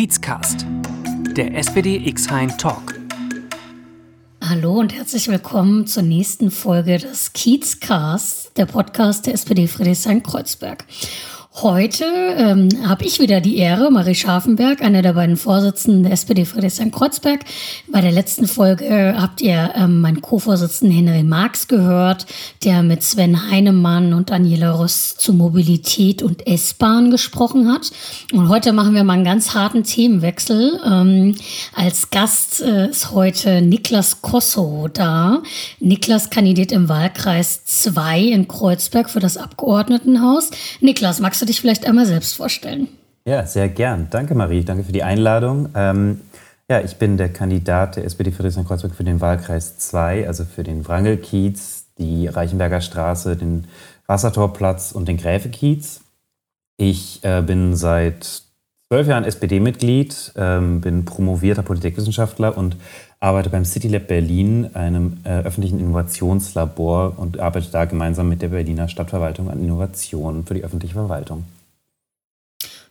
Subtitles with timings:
[0.00, 0.64] Kiezcast,
[1.36, 2.98] der SPD X-Hein Talk.
[4.40, 10.86] Hallo und herzlich willkommen zur nächsten Folge des Kiezcast, der Podcast der SPD Friedrichshain-Kreuzberg.
[11.52, 12.04] Heute
[12.36, 17.40] ähm, habe ich wieder die Ehre, Marie Scharfenberg, eine der beiden Vorsitzenden der SPD Friedrichshain-Kreuzberg.
[17.88, 22.26] Bei der letzten Folge äh, habt ihr ähm, meinen Co-Vorsitzenden Henry Marx gehört,
[22.62, 27.90] der mit Sven Heinemann und Daniela Ross zu Mobilität und S-Bahn gesprochen hat.
[28.32, 30.80] Und heute machen wir mal einen ganz harten Themenwechsel.
[30.86, 31.34] Ähm,
[31.74, 35.42] als Gast äh, ist heute Niklas Kosso da.
[35.80, 40.52] Niklas kandidiert im Wahlkreis 2 in Kreuzberg für das Abgeordnetenhaus.
[40.80, 42.88] Niklas, magst du dich vielleicht einmal selbst vorstellen?
[43.26, 44.08] Ja, sehr gern.
[44.10, 44.64] Danke, Marie.
[44.64, 45.68] Danke für die Einladung.
[45.74, 46.20] Ähm,
[46.70, 50.86] ja, ich bin der Kandidat der SPD Friedrichshain-Kreuzberg für den Wahlkreis 2, also für den
[50.86, 53.66] Wrangelkiez, die Reichenberger Straße, den
[54.06, 56.00] Wassertorplatz und den Gräfekiez.
[56.76, 58.42] Ich äh, bin seit
[58.88, 62.76] zwölf Jahren SPD-Mitglied, ähm, bin promovierter Politikwissenschaftler und
[63.20, 68.88] arbeite beim CityLab Berlin, einem äh, öffentlichen Innovationslabor und arbeite da gemeinsam mit der Berliner
[68.88, 71.44] Stadtverwaltung an Innovationen für die öffentliche Verwaltung.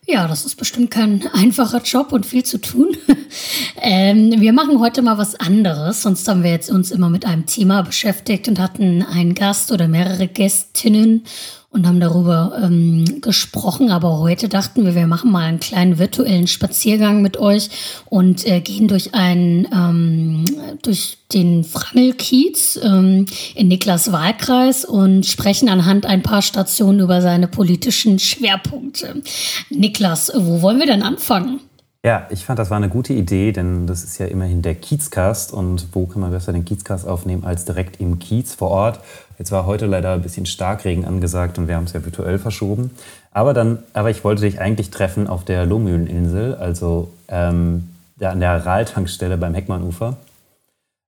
[0.05, 2.97] Ja, das ist bestimmt kein einfacher Job und viel zu tun.
[3.81, 6.01] ähm, wir machen heute mal was anderes.
[6.01, 9.87] Sonst haben wir jetzt uns immer mit einem Thema beschäftigt und hatten einen Gast oder
[9.87, 11.25] mehrere Gästinnen
[11.71, 13.91] und haben darüber ähm, gesprochen.
[13.91, 17.69] Aber heute dachten wir, wir machen mal einen kleinen virtuellen Spaziergang mit euch
[18.05, 20.45] und äh, gehen durch einen ähm,
[20.81, 27.47] durch den Frangelkiez ähm, in Niklas Wahlkreis und sprechen anhand ein paar Stationen über seine
[27.47, 29.21] politischen Schwerpunkte.
[29.69, 31.59] Niklas, wo wollen wir denn anfangen?
[32.05, 35.51] Ja, ich fand, das war eine gute Idee, denn das ist ja immerhin der Kiezcast.
[35.51, 39.01] Und wo kann man besser den Kiezcast aufnehmen als direkt im Kiez vor Ort?
[39.39, 42.91] Jetzt war heute leider ein bisschen Starkregen angesagt und wir haben es ja virtuell verschoben.
[43.31, 47.87] Aber, dann, aber ich wollte dich eigentlich treffen auf der Lohmühleninsel, also ähm,
[48.19, 50.17] an der Rahltankstelle beim Heckmannufer.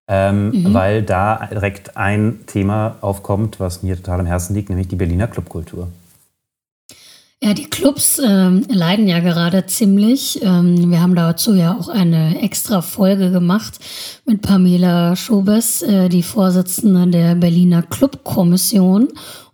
[0.08, 0.74] Ähm, mhm.
[0.74, 5.28] Weil da direkt ein Thema aufkommt, was mir total am Herzen liegt, nämlich die Berliner
[5.28, 5.90] Clubkultur.
[7.44, 10.44] Ja, die Clubs ähm, leiden ja gerade ziemlich.
[10.44, 13.80] Ähm, wir haben dazu ja auch eine extra Folge gemacht
[14.26, 19.08] mit Pamela Schobes, äh, die Vorsitzende der Berliner Clubkommission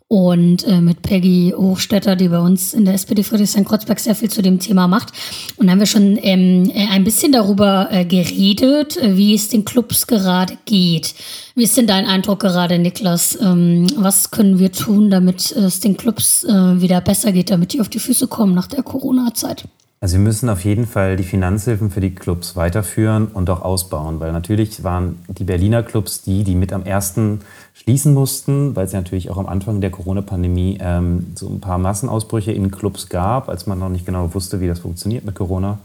[0.10, 4.42] und äh, mit Peggy Hochstetter, die bei uns in der SPD Friedrichshain-Kreuzberg sehr viel zu
[4.42, 5.12] dem Thema macht.
[5.58, 9.66] Und haben wir schon ähm, äh, ein bisschen darüber äh, geredet, äh, wie es den
[9.66, 11.14] Clubs gerade geht.
[11.56, 13.38] Wie ist denn dein Eindruck gerade, Niklas?
[13.42, 17.82] Ähm, was können wir tun, damit es den Clubs äh, wieder besser geht, damit die
[17.82, 19.66] auf die Füße kommen nach der Corona-Zeit?
[20.00, 24.20] Also wir müssen auf jeden Fall die Finanzhilfen für die Clubs weiterführen und auch ausbauen,
[24.20, 27.42] weil natürlich waren die Berliner Clubs die, die mit am ersten
[27.74, 31.80] schließen mussten, weil es ja natürlich auch am Anfang der Corona-Pandemie ähm, so ein paar
[31.80, 35.80] Massenausbrüche in Clubs gab, als man noch nicht genau wusste, wie das funktioniert mit Corona.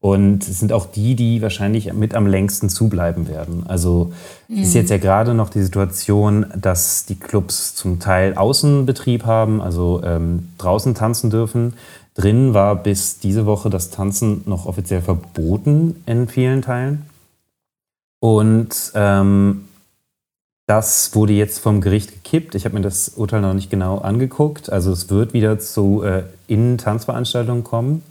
[0.00, 3.64] Und es sind auch die, die wahrscheinlich mit am längsten zubleiben werden.
[3.66, 4.12] Also
[4.46, 4.62] mhm.
[4.62, 10.00] ist jetzt ja gerade noch die Situation, dass die Clubs zum Teil Außenbetrieb haben, also
[10.04, 11.74] ähm, draußen tanzen dürfen.
[12.18, 17.06] Drin war bis diese Woche das Tanzen noch offiziell verboten in vielen Teilen.
[18.18, 19.68] Und ähm,
[20.66, 22.56] das wurde jetzt vom Gericht gekippt.
[22.56, 24.68] Ich habe mir das Urteil noch nicht genau angeguckt.
[24.68, 28.02] Also es wird wieder zu äh, Innentanzveranstaltungen kommen.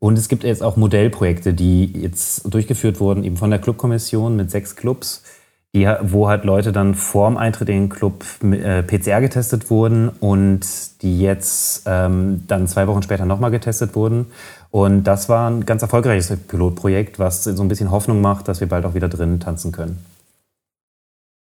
[0.00, 4.50] Und es gibt jetzt auch Modellprojekte, die jetzt durchgeführt wurden, eben von der Clubkommission mit
[4.50, 5.22] sechs Clubs,
[5.74, 10.60] die, wo halt Leute dann vorm Eintritt in den Club äh, PCR getestet wurden und
[11.02, 14.26] die jetzt ähm, dann zwei Wochen später nochmal getestet wurden.
[14.70, 18.68] Und das war ein ganz erfolgreiches Pilotprojekt, was so ein bisschen Hoffnung macht, dass wir
[18.68, 19.98] bald auch wieder drinnen tanzen können.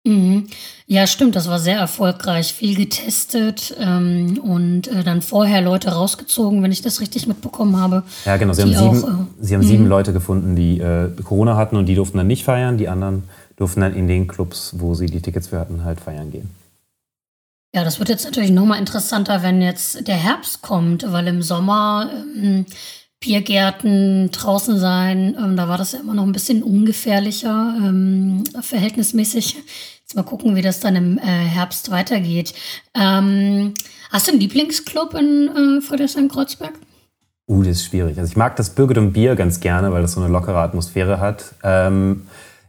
[0.05, 0.47] Mhm.
[0.87, 2.53] Ja, stimmt, das war sehr erfolgreich.
[2.53, 8.05] Viel getestet ähm, und äh, dann vorher Leute rausgezogen, wenn ich das richtig mitbekommen habe.
[8.25, 8.53] Ja, genau.
[8.53, 9.91] Sie haben, sieben, auch, äh, Sie haben sieben mhm.
[9.91, 12.79] Leute gefunden, die äh, Corona hatten und die durften dann nicht feiern.
[12.79, 13.25] Die anderen
[13.57, 16.51] durften dann in den Clubs, wo sie die Tickets für hatten, halt feiern gehen.
[17.75, 22.11] Ja, das wird jetzt natürlich nochmal interessanter, wenn jetzt der Herbst kommt, weil im Sommer
[22.35, 22.65] ähm,
[23.21, 29.57] Biergärten draußen sein, ähm, da war das ja immer noch ein bisschen ungefährlicher, ähm, verhältnismäßig.
[30.01, 32.55] Jetzt mal gucken, wie das dann im äh, Herbst weitergeht.
[32.95, 33.75] Ähm,
[34.11, 36.75] hast du einen Lieblingsclub in äh, Friedrichshain-Kreuzberg?
[37.49, 38.19] Uh, das ist schwierig.
[38.19, 41.55] Also ich mag das Bürgertum Bier ganz gerne, weil das so eine lockere Atmosphäre hat.
[41.63, 42.27] Ähm,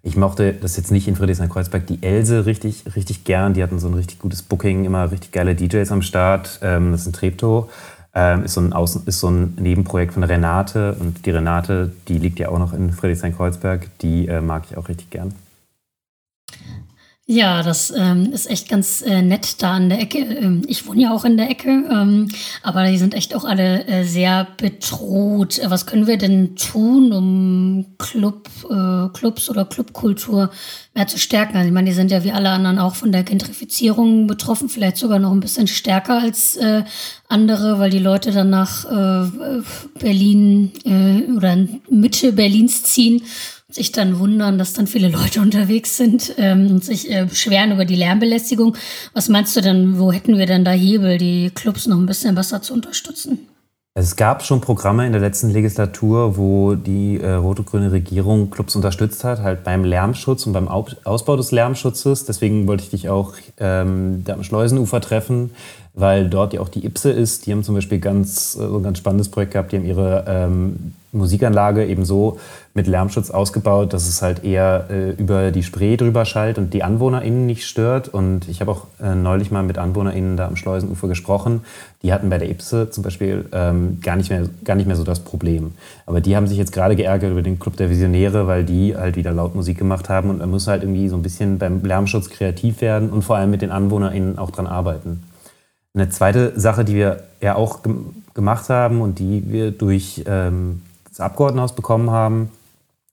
[0.08, 3.54] ich mochte das jetzt nicht in Friedrichshain-Kreuzberg, die Else richtig, richtig gern.
[3.54, 6.60] Die hatten so ein richtig gutes Booking, immer richtig geile DJs am Start.
[6.64, 7.70] Ähm, das ist ein Treptow.
[8.16, 10.96] Ähm, ist, so ein Außen, ist so ein Nebenprojekt von Renate.
[10.98, 14.00] Und die Renate, die liegt ja auch noch in Friedrichshain-Kreuzberg.
[14.00, 15.34] Die äh, mag ich auch richtig gern.
[17.30, 20.20] Ja, das ähm, ist echt ganz äh, nett da an der Ecke.
[20.20, 22.30] Ähm, ich wohne ja auch in der Ecke, ähm,
[22.64, 25.60] aber die sind echt auch alle äh, sehr bedroht.
[25.66, 30.52] Was können wir denn tun, um Club, äh, Clubs oder Clubkultur
[30.96, 31.58] mehr zu stärken?
[31.58, 34.96] Also ich meine, die sind ja wie alle anderen auch von der Gentrifizierung betroffen, vielleicht
[34.96, 36.86] sogar noch ein bisschen stärker als äh,
[37.28, 39.30] andere, weil die Leute dann nach äh,
[40.00, 41.58] Berlin äh, oder
[41.90, 43.22] Mitte Berlins ziehen
[43.70, 47.86] sich dann wundern, dass dann viele Leute unterwegs sind ähm, und sich äh, beschweren über
[47.86, 48.76] die Lärmbelästigung.
[49.14, 52.36] Was meinst du denn, wo hätten wir denn da Hebel, die Clubs noch ein bisschen
[52.36, 53.48] besser zu unterstützen?
[54.00, 59.24] Es gab schon Programme in der letzten Legislatur, wo die äh, rote-grüne Regierung Clubs unterstützt
[59.24, 62.26] hat, halt beim Lärmschutz und beim Ausbau des Lärmschutzes.
[62.26, 65.50] Deswegen wollte ich dich auch ähm, am Schleusenufer treffen,
[65.98, 67.48] weil dort ja auch die IPSE ist.
[67.48, 69.72] Die haben zum Beispiel ganz, äh, so ein ganz spannendes Projekt gehabt.
[69.72, 72.38] Die haben ihre ähm, Musikanlage eben so
[72.76, 76.84] mit Lärmschutz ausgebaut, dass es halt eher äh, über die Spree drüber schallt und die
[76.84, 78.10] AnwohnerInnen nicht stört.
[78.10, 81.62] Und ich habe auch äh, neulich mal mit AnwohnerInnen da am Schleusenufer gesprochen.
[82.04, 85.04] Die hatten bei der IPSE zum Beispiel ähm, gar, nicht mehr, gar nicht mehr so
[85.04, 85.72] das Problem.
[86.06, 89.16] Aber die haben sich jetzt gerade geärgert über den Club der Visionäre, weil die halt
[89.16, 90.30] wieder laut Musik gemacht haben.
[90.30, 93.50] Und man muss halt irgendwie so ein bisschen beim Lärmschutz kreativ werden und vor allem
[93.50, 95.24] mit den AnwohnerInnen auch dran arbeiten.
[95.98, 97.80] Eine zweite Sache, die wir ja auch
[98.36, 102.52] gemacht haben und die wir durch ähm, das Abgeordnetenhaus bekommen haben,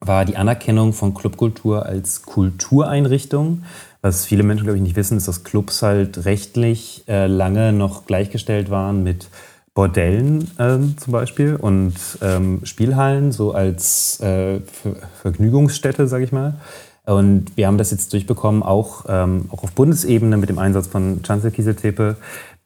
[0.00, 3.62] war die Anerkennung von Clubkultur als Kultureinrichtung.
[4.02, 8.04] Was viele Menschen, glaube ich, nicht wissen, ist, dass Clubs halt rechtlich äh, lange noch
[8.04, 9.30] gleichgestellt waren mit
[9.72, 14.60] Bordellen ähm, zum Beispiel und ähm, Spielhallen, so als äh,
[15.22, 16.56] Vergnügungsstätte, sage ich mal.
[17.06, 21.22] Und wir haben das jetzt durchbekommen, auch, ähm, auch auf Bundesebene mit dem Einsatz von
[21.22, 22.16] Chancellor Kieseltepe,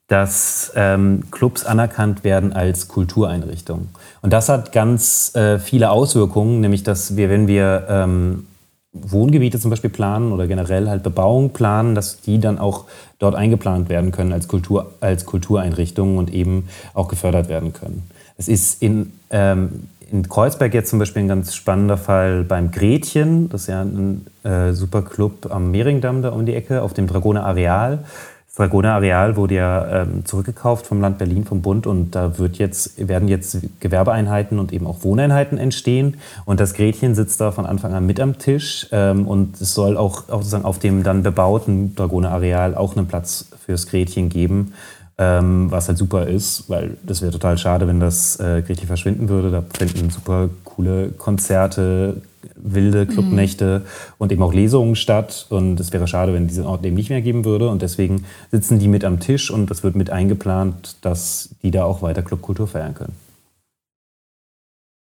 [0.09, 3.89] dass ähm, Clubs anerkannt werden als Kultureinrichtung.
[4.23, 8.47] Und das hat ganz äh, viele Auswirkungen, nämlich dass wir, wenn wir ähm,
[8.93, 12.87] Wohngebiete zum Beispiel planen oder generell halt Bebauung planen, dass die dann auch
[13.19, 18.09] dort eingeplant werden können als, Kultur, als Kultureinrichtungen und eben auch gefördert werden können.
[18.39, 23.51] Es ist in, ähm, in Kreuzberg jetzt zum Beispiel ein ganz spannender Fall beim Gretchen,
[23.51, 27.07] das ist ja ein äh, super Club am Mehringdamm da um die Ecke, auf dem
[27.07, 28.05] Dragoner Areal.
[28.59, 33.07] Dragoner Areal wurde ja ähm, zurückgekauft vom Land Berlin, vom Bund und da wird jetzt,
[33.09, 36.17] werden jetzt Gewerbeeinheiten und eben auch Wohneinheiten entstehen.
[36.45, 39.97] Und das Gretchen sitzt da von Anfang an mit am Tisch ähm, und es soll
[39.97, 44.73] auch, auch sozusagen auf dem dann bebauten Dragoner Areal auch einen Platz fürs Gretchen geben.
[45.21, 49.29] Ähm, was halt super ist, weil das wäre total schade, wenn das äh, Gretchen verschwinden
[49.29, 49.51] würde.
[49.51, 52.23] Da finden super coole Konzerte,
[52.55, 54.15] wilde Clubnächte mhm.
[54.19, 55.47] und eben auch Lesungen statt.
[55.51, 57.69] Und es wäre schade, wenn diesen Ort eben nicht mehr geben würde.
[57.69, 61.85] Und deswegen sitzen die mit am Tisch und es wird mit eingeplant, dass die da
[61.85, 63.15] auch weiter Clubkultur feiern können.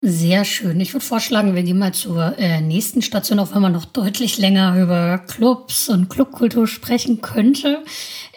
[0.03, 0.81] Sehr schön.
[0.81, 4.39] Ich würde vorschlagen, wir gehen mal zur äh, nächsten Station, auch wenn man noch deutlich
[4.39, 7.85] länger über Clubs und Clubkultur sprechen könnte.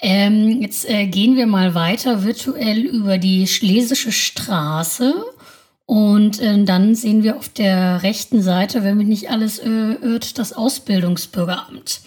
[0.01, 5.13] Ähm, jetzt äh, gehen wir mal weiter virtuell über die Schlesische Straße
[5.85, 10.39] und äh, dann sehen wir auf der rechten Seite, wenn mich nicht alles äh, irrt,
[10.39, 12.01] das Ausbildungsbürgeramt.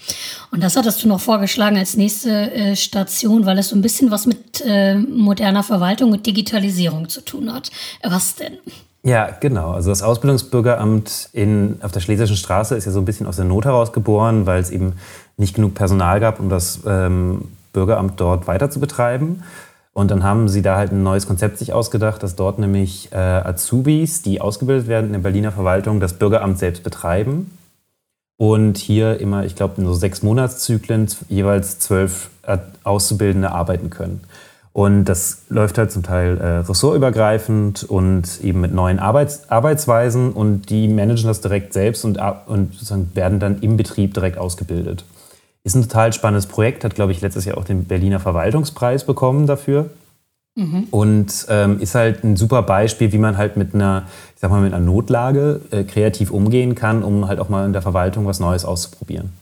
[0.51, 4.11] Und das hattest du noch vorgeschlagen als nächste äh, Station, weil es so ein bisschen
[4.11, 7.71] was mit äh, moderner Verwaltung und Digitalisierung zu tun hat.
[8.03, 8.57] Was denn?
[9.03, 9.73] Ja, genau.
[9.73, 13.45] Also das Ausbildungsbürgeramt in, auf der Schlesischen Straße ist ja so ein bisschen aus der
[13.45, 14.95] Not heraus geboren, weil es eben
[15.37, 17.43] nicht genug Personal gab, um das ähm,
[17.75, 19.45] Bürgeramt dort weiter zu betreiben.
[19.97, 23.17] Und dann haben sie da halt ein neues Konzept sich ausgedacht, dass dort nämlich äh,
[23.17, 27.57] Azubis, die ausgebildet werden in der Berliner Verwaltung, das Bürgeramt selbst betreiben.
[28.37, 32.29] Und hier immer, ich glaube, in so sechs Monatszyklen jeweils zwölf
[32.85, 34.21] Auszubildende arbeiten können.
[34.75, 40.69] Und das läuft halt zum Teil äh, ressortübergreifend und eben mit neuen Arbeits Arbeitsweisen und
[40.69, 45.07] die managen das direkt selbst und, und sozusagen werden dann im Betrieb direkt ausgebildet.
[45.67, 49.49] Ist ein total spannendes Projekt, hat, glaube ich, letztes Jahr auch den Berliner Verwaltungspreis bekommen
[49.49, 49.91] dafür.
[50.55, 50.87] Mhm.
[50.93, 54.07] Und ähm, ist halt ein super Beispiel, wie man halt mit einer,
[54.37, 57.73] ich sag mal, mit einer Notlage äh, kreativ umgehen kann, um halt auch mal in
[57.73, 59.33] der Verwaltung was Neues auszuprobieren.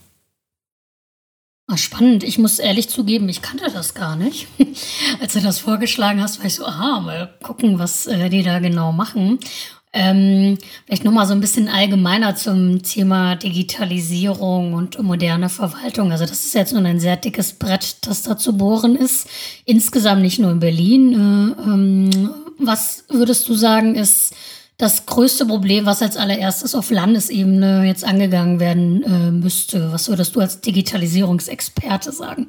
[1.66, 2.24] Ah, spannend.
[2.24, 4.48] Ich muss ehrlich zugeben, ich kannte das gar nicht.
[5.20, 8.60] Als du das vorgeschlagen hast, war ich so, aha, mal gucken, was äh, die da
[8.60, 9.40] genau machen.
[9.96, 16.10] Ähm, vielleicht nochmal so ein bisschen allgemeiner zum Thema Digitalisierung und moderne Verwaltung.
[16.10, 19.28] Also das ist jetzt nun ein sehr dickes Brett, das da zu bohren ist.
[19.64, 21.12] Insgesamt nicht nur in Berlin.
[21.12, 24.34] Äh, ähm, was würdest du sagen, ist
[24.78, 29.92] das größte Problem, was als allererstes auf Landesebene jetzt angegangen werden äh, müsste?
[29.92, 32.48] Was würdest du als Digitalisierungsexperte sagen?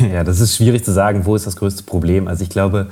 [0.00, 2.26] Ja, das ist schwierig zu sagen, wo ist das größte Problem.
[2.26, 2.88] Also ich glaube,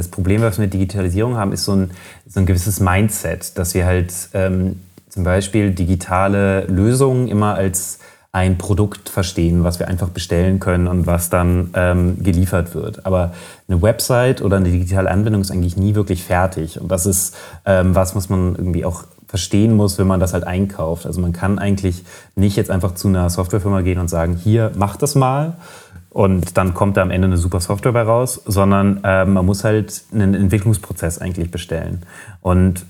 [0.00, 1.90] das Problem, was wir mit Digitalisierung haben, ist so ein,
[2.26, 7.98] so ein gewisses Mindset, dass wir halt ähm, zum Beispiel digitale Lösungen immer als
[8.32, 13.04] ein Produkt verstehen, was wir einfach bestellen können und was dann ähm, geliefert wird.
[13.04, 13.32] Aber
[13.68, 16.80] eine Website oder eine digitale Anwendung ist eigentlich nie wirklich fertig.
[16.80, 20.44] Und das ist ähm, was, muss man irgendwie auch verstehen muss, wenn man das halt
[20.44, 21.06] einkauft.
[21.06, 22.04] Also man kann eigentlich
[22.36, 25.56] nicht jetzt einfach zu einer Softwarefirma gehen und sagen, hier, mach das mal
[26.10, 29.64] und dann kommt da am Ende eine super Software bei raus, sondern äh, man muss
[29.64, 32.02] halt einen Entwicklungsprozess eigentlich bestellen.
[32.40, 32.84] Und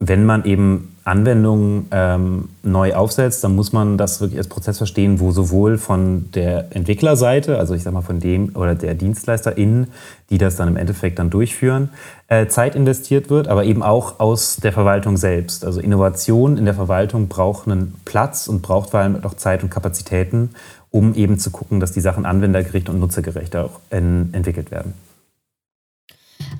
[0.00, 5.20] wenn man eben Anwendungen ähm, neu aufsetzt, dann muss man das wirklich als Prozess verstehen,
[5.20, 9.88] wo sowohl von der Entwicklerseite, also ich sag mal von dem oder der DienstleisterInnen,
[10.30, 11.90] die das dann im Endeffekt dann durchführen,
[12.28, 15.64] äh, Zeit investiert wird, aber eben auch aus der Verwaltung selbst.
[15.64, 19.70] Also Innovation in der Verwaltung braucht einen Platz und braucht vor allem auch Zeit und
[19.70, 20.50] Kapazitäten,
[20.94, 24.94] um eben zu gucken, dass die Sachen anwendergerecht und nutzergerecht auch entwickelt werden.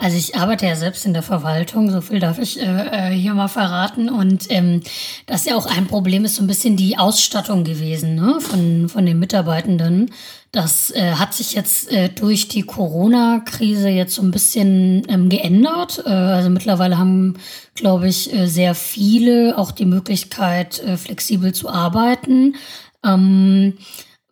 [0.01, 3.33] Also ich arbeite ja selbst in der Verwaltung, so viel darf ich äh, äh, hier
[3.35, 4.09] mal verraten.
[4.09, 4.81] Und ähm,
[5.27, 8.41] das ja auch ein Problem ist so ein bisschen die Ausstattung gewesen ne?
[8.41, 10.11] von, von den Mitarbeitenden.
[10.51, 16.03] Das äh, hat sich jetzt äh, durch die Corona-Krise jetzt so ein bisschen ähm, geändert.
[16.05, 17.35] Äh, also mittlerweile haben,
[17.77, 22.57] glaube ich, äh, sehr viele auch die Möglichkeit, äh, flexibel zu arbeiten.
[23.05, 23.75] Ähm,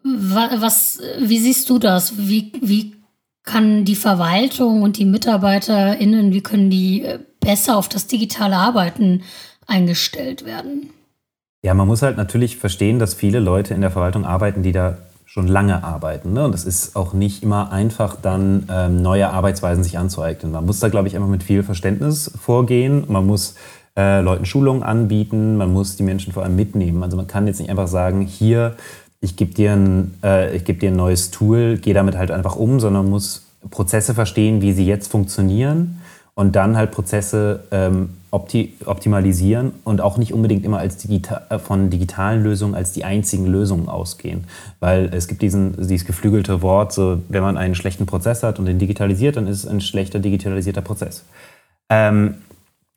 [0.05, 2.17] was, wie siehst du das?
[2.17, 2.95] Wie, wie
[3.45, 9.23] kann die Verwaltung und die MitarbeiterInnen, wie können die äh, besser auf das digitale Arbeiten
[9.67, 10.91] eingestellt werden?
[11.65, 14.99] Ja, man muss halt natürlich verstehen, dass viele Leute in der Verwaltung arbeiten, die da
[15.25, 16.35] schon lange arbeiten.
[16.35, 16.45] Ne?
[16.45, 20.53] Und es ist auch nicht immer einfach, dann ähm, neue Arbeitsweisen sich anzueignen.
[20.53, 23.05] Man muss da, glaube ich, einfach mit viel Verständnis vorgehen.
[23.09, 23.55] Man muss
[23.97, 27.03] äh, Leuten Schulungen anbieten, man muss die Menschen vor allem mitnehmen.
[27.03, 28.77] Also man kann jetzt nicht einfach sagen, hier
[29.23, 32.81] ich gebe dir, ein, äh, geb dir ein neues Tool, gehe damit halt einfach um,
[32.81, 36.01] sondern muss Prozesse verstehen, wie sie jetzt funktionieren
[36.35, 41.59] und dann halt Prozesse ähm, opti optimalisieren und auch nicht unbedingt immer als digita äh,
[41.59, 44.45] von digitalen Lösungen als die einzigen Lösungen ausgehen.
[44.81, 48.67] Weil es gibt diesen, dieses geflügelte Wort, so, wenn man einen schlechten Prozess hat und
[48.67, 51.25] den digitalisiert, dann ist es ein schlechter digitalisierter Prozess.
[51.89, 52.37] Ähm,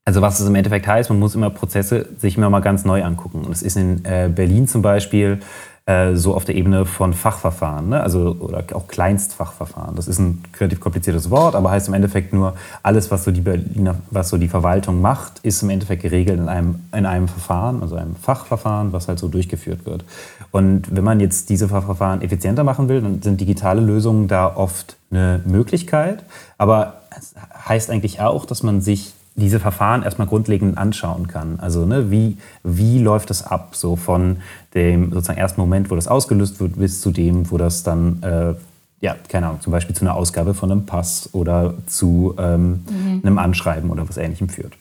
[0.05, 3.03] also was es im Endeffekt heißt, man muss immer Prozesse sich immer mal ganz neu
[3.03, 3.43] angucken.
[3.43, 5.39] Und es ist in äh, Berlin zum Beispiel
[5.87, 8.01] äh, so auf der Ebene von Fachverfahren, ne?
[8.01, 9.95] also oder auch Kleinstfachverfahren.
[9.95, 13.41] Das ist ein relativ kompliziertes Wort, aber heißt im Endeffekt nur, alles, was so die
[13.41, 17.83] Berliner, was so die Verwaltung macht, ist im Endeffekt geregelt in einem, in einem Verfahren,
[17.83, 20.05] also einem Fachverfahren, was halt so durchgeführt wird.
[20.51, 24.97] Und wenn man jetzt diese Fachverfahren effizienter machen will, dann sind digitale Lösungen da oft
[25.11, 26.23] eine Möglichkeit.
[26.57, 27.35] Aber es
[27.67, 31.59] heißt eigentlich auch, dass man sich diese Verfahren erstmal grundlegend anschauen kann.
[31.59, 34.37] Also ne, wie, wie läuft das ab, so von
[34.73, 38.55] dem sozusagen ersten Moment, wo das ausgelöst wird, bis zu dem, wo das dann, äh,
[39.01, 43.21] ja, keine Ahnung, zum Beispiel zu einer Ausgabe von einem Pass oder zu ähm, mhm.
[43.23, 44.73] einem Anschreiben oder was ähnlichem führt.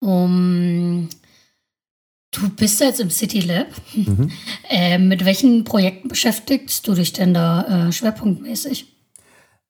[0.00, 1.08] Um,
[2.32, 3.68] du bist jetzt im City Lab.
[3.94, 4.30] Mhm.
[4.70, 8.93] Äh, mit welchen Projekten beschäftigst du dich denn da äh, schwerpunktmäßig?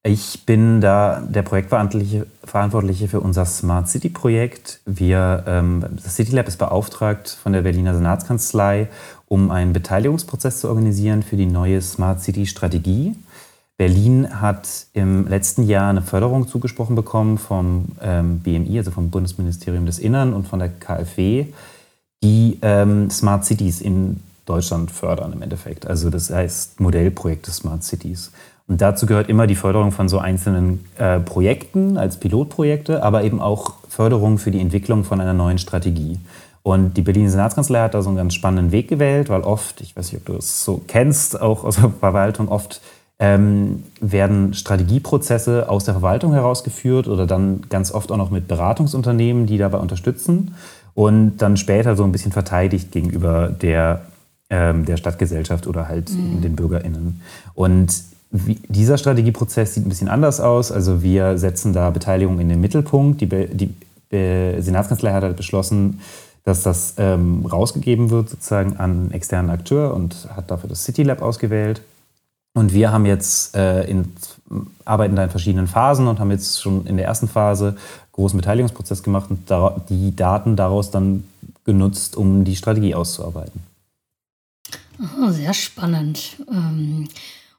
[0.06, 4.80] Ich bin da der Projektverantwortliche für unser Smart City Projekt.
[4.84, 8.88] Wir, ähm, das City Lab ist beauftragt von der Berliner Senatskanzlei,
[9.28, 13.16] um einen Beteiligungsprozess zu organisieren für die neue Smart City Strategie.
[13.78, 19.86] Berlin hat im letzten Jahr eine Förderung zugesprochen bekommen vom ähm, BMI, also vom Bundesministerium
[19.86, 21.46] des Innern und von der KfW,
[22.22, 25.86] die ähm, Smart Cities in Deutschland fördern im Endeffekt.
[25.86, 28.32] Also das heißt Modellprojekte Smart Cities.
[28.66, 33.40] Und dazu gehört immer die Förderung von so einzelnen äh, Projekten als Pilotprojekte, aber eben
[33.40, 36.18] auch Förderung für die Entwicklung von einer neuen Strategie.
[36.62, 39.94] Und die Berliner Senatskanzlei hat da so einen ganz spannenden Weg gewählt, weil oft, ich
[39.94, 42.80] weiß nicht, ob du es so kennst, auch aus der Verwaltung, oft
[43.18, 49.44] ähm, werden Strategieprozesse aus der Verwaltung herausgeführt oder dann ganz oft auch noch mit Beratungsunternehmen,
[49.44, 50.54] die dabei unterstützen
[50.94, 54.06] und dann später so ein bisschen verteidigt gegenüber der,
[54.48, 56.40] ähm, der Stadtgesellschaft oder halt mhm.
[56.40, 57.20] den BürgerInnen.
[57.54, 57.92] Und
[58.36, 60.72] wie, dieser Strategieprozess sieht ein bisschen anders aus.
[60.72, 63.20] Also wir setzen da Beteiligung in den Mittelpunkt.
[63.20, 63.72] Die, die
[64.10, 66.00] Senatskanzlei hat halt beschlossen,
[66.42, 71.04] dass das ähm, rausgegeben wird sozusagen an einen externen Akteur und hat dafür das City
[71.04, 71.82] Lab ausgewählt.
[72.54, 74.12] Und wir haben jetzt äh, in,
[74.84, 77.76] arbeiten da in verschiedenen Phasen und haben jetzt schon in der ersten Phase
[78.12, 79.48] großen Beteiligungsprozess gemacht und
[79.88, 81.22] die Daten daraus dann
[81.64, 83.60] genutzt, um die Strategie auszuarbeiten.
[85.20, 86.36] Oh, sehr spannend.
[86.50, 87.08] Ähm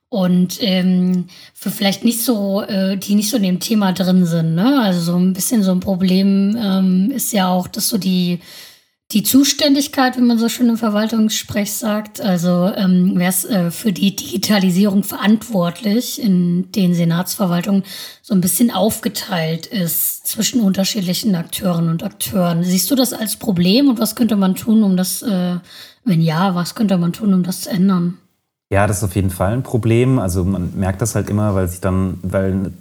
[0.09, 4.55] und ähm, für vielleicht nicht so, äh, die nicht so in dem Thema drin sind.
[4.55, 4.81] Ne?
[4.81, 8.39] Also so ein bisschen so ein Problem ähm, ist ja auch, dass so die,
[9.11, 13.93] Die Zuständigkeit, wie man so schön im Verwaltungssprech sagt, also ähm, wer ist äh, für
[13.93, 17.83] die Digitalisierung verantwortlich in den Senatsverwaltungen,
[18.23, 22.63] so ein bisschen aufgeteilt ist zwischen unterschiedlichen Akteuren und Akteuren.
[22.63, 25.57] Siehst du das als Problem und was könnte man tun, um das, äh,
[26.03, 28.17] wenn ja, was könnte man tun, um das zu ändern?
[28.69, 30.19] Ja, das ist auf jeden Fall ein Problem.
[30.19, 32.71] Also man merkt das halt immer, weil sich dann, weil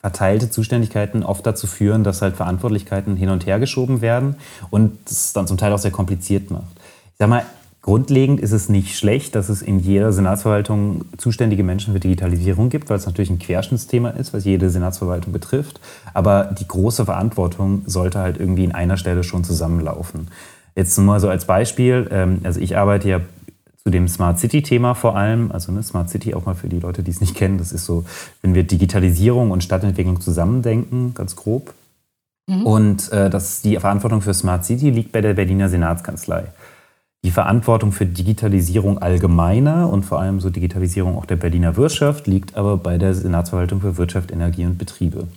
[0.00, 4.36] verteilte Zuständigkeiten oft dazu führen, dass halt Verantwortlichkeiten hin und her geschoben werden
[4.70, 6.72] und das dann zum Teil auch sehr kompliziert macht.
[7.12, 7.44] Ich sag mal,
[7.82, 12.88] grundlegend ist es nicht schlecht, dass es in jeder Senatsverwaltung zuständige Menschen für Digitalisierung gibt,
[12.88, 15.80] weil es natürlich ein Querschnittsthema ist, was jede Senatsverwaltung betrifft.
[16.14, 20.28] Aber die große Verantwortung sollte halt irgendwie in einer Stelle schon zusammenlaufen.
[20.76, 23.20] Jetzt mal so als Beispiel, ähm, also ich arbeite ja
[23.82, 25.50] zu dem Smart City-Thema vor allem.
[25.52, 27.58] Also ne, Smart City auch mal für die Leute, die es nicht kennen.
[27.58, 28.04] Das ist so,
[28.42, 31.74] wenn wir Digitalisierung und Stadtentwicklung zusammendenken, ganz grob.
[32.46, 32.66] Mhm.
[32.66, 36.44] Und äh, das, die Verantwortung für Smart City liegt bei der Berliner Senatskanzlei.
[37.22, 42.56] Die Verantwortung für Digitalisierung allgemeiner und vor allem so Digitalisierung auch der Berliner Wirtschaft liegt
[42.56, 45.28] aber bei der Senatsverwaltung für Wirtschaft, Energie und Betriebe.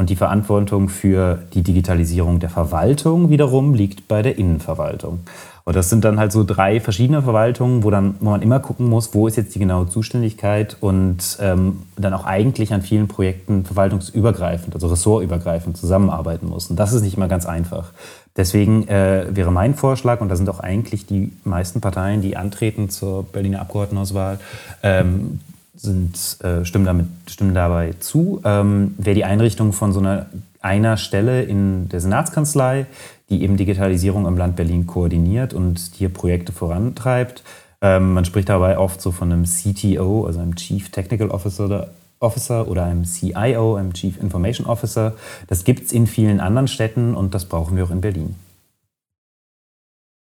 [0.00, 5.20] Und die Verantwortung für die Digitalisierung der Verwaltung wiederum liegt bei der Innenverwaltung.
[5.64, 8.88] Und das sind dann halt so drei verschiedene Verwaltungen, wo, dann, wo man immer gucken
[8.88, 13.66] muss, wo ist jetzt die genaue Zuständigkeit und ähm, dann auch eigentlich an vielen Projekten
[13.66, 16.70] verwaltungsübergreifend, also ressortübergreifend zusammenarbeiten muss.
[16.70, 17.92] Und das ist nicht immer ganz einfach.
[18.38, 22.88] Deswegen äh, wäre mein Vorschlag, und da sind auch eigentlich die meisten Parteien, die antreten
[22.88, 24.38] zur Berliner Abgeordnetenauswahl,
[24.82, 25.40] ähm,
[25.82, 30.26] sind, äh, stimmen, damit, stimmen dabei zu, ähm, wäre die Einrichtung von so einer,
[30.60, 32.86] einer Stelle in der Senatskanzlei,
[33.30, 37.42] die eben Digitalisierung im Land Berlin koordiniert und hier Projekte vorantreibt.
[37.80, 41.90] Ähm, man spricht dabei oft so von einem CTO, also einem Chief Technical Officer oder,
[42.18, 45.14] Officer oder einem CIO, einem Chief Information Officer.
[45.46, 48.34] Das gibt es in vielen anderen Städten und das brauchen wir auch in Berlin.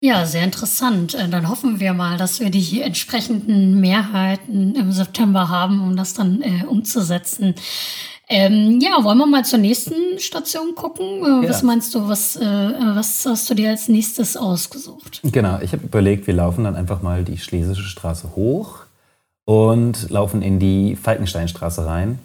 [0.01, 1.15] Ja, sehr interessant.
[1.15, 6.15] Äh, dann hoffen wir mal, dass wir die entsprechenden Mehrheiten im September haben, um das
[6.15, 7.55] dann äh, umzusetzen.
[8.31, 11.07] Ähm, ja, wollen wir mal zur nächsten Station gucken?
[11.25, 11.49] Äh, ja.
[11.49, 15.21] Was meinst du, was, äh, was hast du dir als nächstes ausgesucht?
[15.25, 18.81] Genau, ich habe überlegt, wir laufen dann einfach mal die Schlesische Straße hoch
[19.47, 22.19] und laufen in die Falkensteinstraße rein.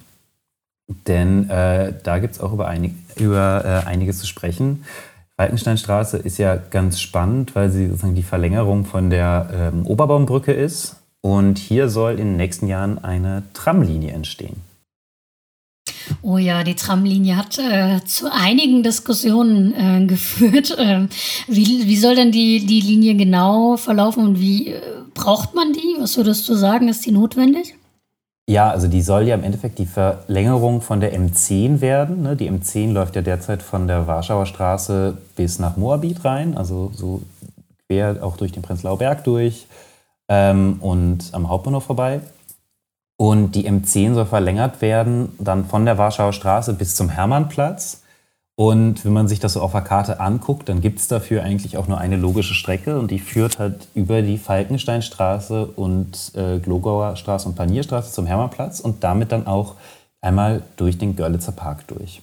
[1.07, 4.83] Denn äh, da gibt es auch über, einig, über äh, einiges zu sprechen.
[5.37, 10.97] Falkensteinstraße ist ja ganz spannend, weil sie sozusagen die Verlängerung von der ähm, Oberbaumbrücke ist.
[11.21, 14.57] Und hier soll in den nächsten Jahren eine Tramlinie entstehen.
[16.21, 20.77] Oh ja, die Tramlinie hat äh, zu einigen Diskussionen äh, geführt.
[20.77, 21.07] Äh,
[21.47, 24.81] wie, wie soll denn die, die Linie genau verlaufen und wie äh,
[25.13, 25.95] braucht man die?
[25.99, 27.75] Was würdest du sagen, ist die notwendig?
[28.49, 32.23] Ja, also die soll ja im Endeffekt die Verlängerung von der M10 werden.
[32.23, 32.35] Ne?
[32.35, 37.21] Die M10 läuft ja derzeit von der Warschauer Straße bis nach Moabit rein, also so
[37.87, 39.67] quer auch durch den Prenzlauer Berg durch
[40.27, 42.19] ähm, und am Hauptbahnhof vorbei.
[43.15, 48.02] Und die M10 soll verlängert werden, dann von der Warschauer Straße bis zum Hermannplatz.
[48.55, 51.77] Und wenn man sich das so auf der Karte anguckt, dann gibt es dafür eigentlich
[51.77, 57.15] auch nur eine logische Strecke und die führt halt über die Falkensteinstraße und äh, Glogauer
[57.15, 59.75] Straße und Panierstraße zum Hermannplatz und damit dann auch
[60.21, 62.21] einmal durch den Görlitzer Park durch.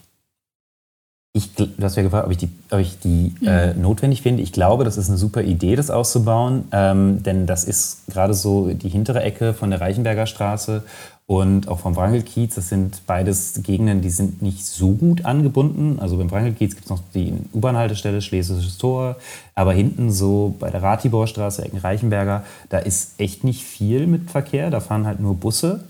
[1.33, 3.47] Ich, du hast ja gefragt, ob ich die, ob ich die mhm.
[3.47, 4.43] äh, notwendig finde.
[4.43, 8.69] Ich glaube, das ist eine super Idee, das auszubauen, ähm, denn das ist gerade so
[8.73, 10.83] die hintere Ecke von der Reichenberger Straße
[11.31, 12.57] und auch vom Wrangelkiez.
[12.57, 16.01] Das sind beides Gegenden, die sind nicht so gut angebunden.
[16.01, 19.15] Also beim Wrangelkiez gibt es noch die U-Bahn-Haltestelle Schlesisches Tor,
[19.55, 24.71] aber hinten so bei der Ratiborstraße, Ecken Reichenberger, da ist echt nicht viel mit Verkehr.
[24.71, 25.85] Da fahren halt nur Busse.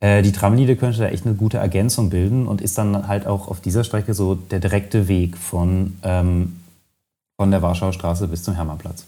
[0.00, 3.48] Äh, die Tramlinie könnte da echt eine gute Ergänzung bilden und ist dann halt auch
[3.48, 6.56] auf dieser Strecke so der direkte Weg von, ähm,
[7.38, 9.04] von der Warschauer Straße bis zum Hermannplatz.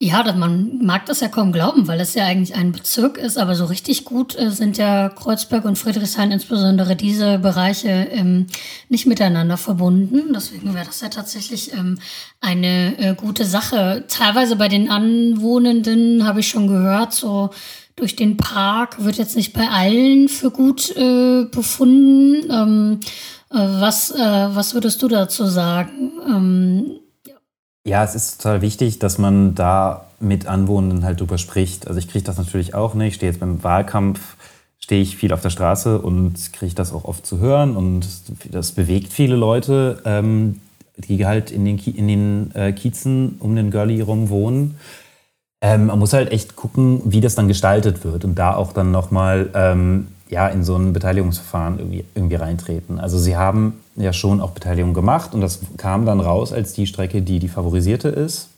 [0.00, 3.56] Ja, man mag das ja kaum glauben, weil es ja eigentlich ein Bezirk ist, aber
[3.56, 8.46] so richtig gut äh, sind ja Kreuzberg und Friedrichshain, insbesondere diese Bereiche, ähm,
[8.88, 10.32] nicht miteinander verbunden.
[10.32, 11.98] Deswegen wäre das ja tatsächlich ähm,
[12.40, 14.04] eine äh, gute Sache.
[14.06, 17.50] Teilweise bei den Anwohnenden habe ich schon gehört, so
[17.96, 22.48] durch den Park wird jetzt nicht bei allen für gut äh, befunden.
[22.48, 23.00] Ähm,
[23.50, 24.16] äh, was, äh,
[24.54, 27.00] was würdest du dazu sagen?
[27.88, 28.04] Ja.
[28.04, 31.86] es ist total wichtig, dass man da mit Anwohnenden halt drüber spricht.
[31.86, 33.08] Also ich kriege das natürlich auch nicht.
[33.08, 34.36] Ich stehe jetzt beim Wahlkampf,
[34.78, 38.06] stehe ich viel auf der Straße und kriege das auch oft zu hören und
[38.50, 40.60] das bewegt viele Leute, ähm,
[40.96, 44.76] die halt in den, in den äh, Kiezen um den Görli rum wohnen.
[45.60, 48.90] Ähm, man muss halt echt gucken, wie das dann gestaltet wird und da auch dann
[48.90, 53.00] nochmal ähm, ja, in so ein Beteiligungsverfahren irgendwie, irgendwie reintreten.
[53.00, 56.86] Also sie haben ja schon auch Beteiligung gemacht und das kam dann raus als die
[56.86, 58.50] Strecke, die die favorisierte ist.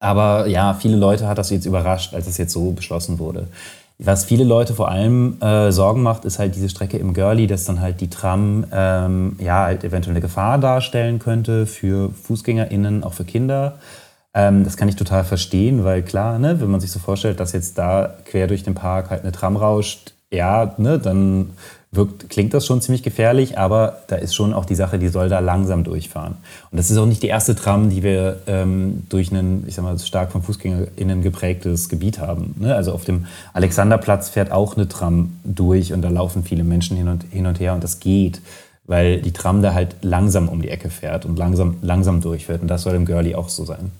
[0.00, 3.48] Aber ja, viele Leute hat das jetzt überrascht, als es jetzt so beschlossen wurde.
[4.00, 7.64] Was viele Leute vor allem äh, Sorgen macht, ist halt diese Strecke im Girlie, dass
[7.64, 13.14] dann halt die Tram ähm, ja halt eventuell eine Gefahr darstellen könnte für FußgängerInnen, auch
[13.14, 13.78] für Kinder.
[14.34, 17.52] Ähm, das kann ich total verstehen, weil klar, ne, wenn man sich so vorstellt, dass
[17.52, 21.50] jetzt da quer durch den Park halt eine Tram rauscht, ja, ne, dann
[21.90, 25.28] wirkt, klingt das schon ziemlich gefährlich, aber da ist schon auch die Sache, die soll
[25.28, 26.36] da langsam durchfahren.
[26.70, 29.84] Und das ist auch nicht die erste Tram, die wir ähm, durch ein, ich sag
[29.84, 32.54] mal, stark von FußgängerInnen geprägtes Gebiet haben.
[32.58, 32.74] Ne?
[32.74, 37.08] Also auf dem Alexanderplatz fährt auch eine Tram durch und da laufen viele Menschen hin
[37.08, 38.42] und, hin und her und das geht,
[38.84, 42.60] weil die Tram da halt langsam um die Ecke fährt und langsam, langsam durchfährt.
[42.60, 43.92] Und das soll im Girlie auch so sein.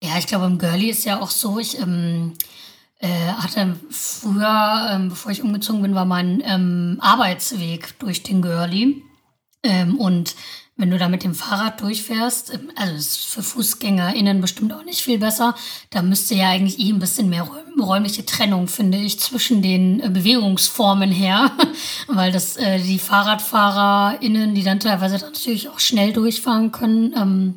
[0.00, 2.34] Ja, ich glaube, im Girlie ist ja auch so, ich ähm,
[2.98, 9.02] äh, hatte früher, ähm, bevor ich umgezogen bin, war mein ähm, Arbeitsweg durch den Girlie.
[9.62, 10.34] Ähm, und
[10.78, 15.02] wenn du da mit dem Fahrrad durchfährst, ähm, also ist für FußgängerInnen bestimmt auch nicht
[15.02, 15.54] viel besser,
[15.90, 17.46] da müsste ja eigentlich eh ein bisschen mehr
[17.78, 21.50] räumliche Trennung, finde ich, zwischen den äh, Bewegungsformen her,
[22.06, 27.54] weil das äh, die FahrradfahrerInnen, die dann teilweise natürlich auch schnell durchfahren können ähm,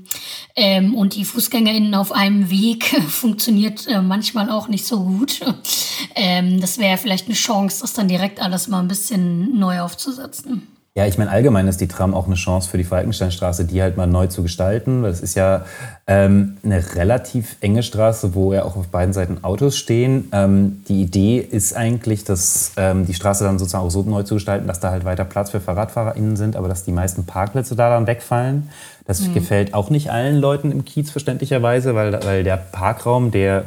[0.56, 5.42] ähm, und die FußgängerInnen auf einem Weg funktioniert äh, manchmal auch nicht so gut.
[6.16, 10.68] ähm, das wäre vielleicht eine Chance, das dann direkt alles mal ein bisschen neu aufzusetzen.
[10.94, 13.96] Ja, ich meine, allgemein ist die Tram auch eine Chance für die Falkensteinstraße, die halt
[13.96, 15.06] mal neu zu gestalten.
[15.06, 15.64] Es ist ja
[16.06, 20.28] ähm, eine relativ enge Straße, wo ja auch auf beiden Seiten Autos stehen.
[20.34, 24.34] Ähm, die Idee ist eigentlich, dass ähm, die Straße dann sozusagen auch so neu zu
[24.34, 27.90] gestalten, dass da halt weiter Platz für FahrradfahrerInnen sind, aber dass die meisten Parkplätze da
[27.90, 28.70] dann wegfallen.
[29.06, 29.34] Das mhm.
[29.34, 33.64] gefällt auch nicht allen Leuten im Kiez verständlicherweise, weil, weil der Parkraum, der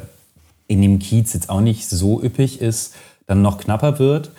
[0.67, 2.93] in dem Kiez jetzt auch nicht so üppig ist,
[3.25, 4.29] dann noch knapper wird.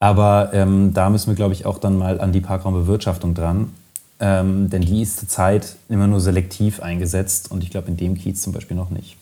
[0.00, 3.72] Aber ähm, da müssen wir, glaube ich, auch dann mal an die Parkraumbewirtschaftung dran.
[4.20, 8.42] Ähm, denn die ist zurzeit immer nur selektiv eingesetzt und ich glaube in dem Kiez
[8.42, 9.16] zum Beispiel noch nicht.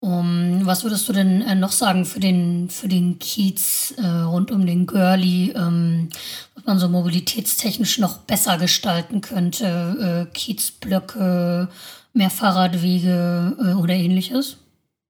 [0.00, 4.50] Um, was würdest du denn äh, noch sagen für den, für den Kiez äh, rund
[4.50, 6.10] um den Girlie, ähm,
[6.54, 10.26] was man so mobilitätstechnisch noch besser gestalten könnte?
[10.28, 11.68] Äh, Kiezblöcke,
[12.12, 14.58] mehr Fahrradwege äh, oder ähnliches?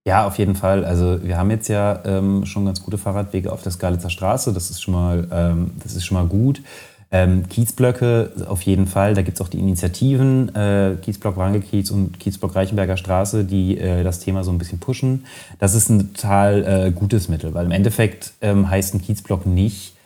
[0.06, 0.84] Ja, auf jeden Fall.
[0.84, 4.52] Also wir haben jetzt ja ähm, schon ganz gute Fahrradwege auf der Skalitzer Straße.
[4.52, 6.62] Das ist schon mal, ähm, das ist schon mal gut.
[7.10, 9.14] Ähm, Kiezblöcke auf jeden Fall.
[9.14, 14.04] Da gibt es auch die Initiativen, äh, Kiezblock Wrangelkiez und Kiezblock Reichenberger Straße, die äh,
[14.04, 15.26] das Thema so ein bisschen pushen.
[15.58, 19.96] Das ist ein total äh, gutes Mittel, weil im Endeffekt ähm, heißt ein Kiezblock nicht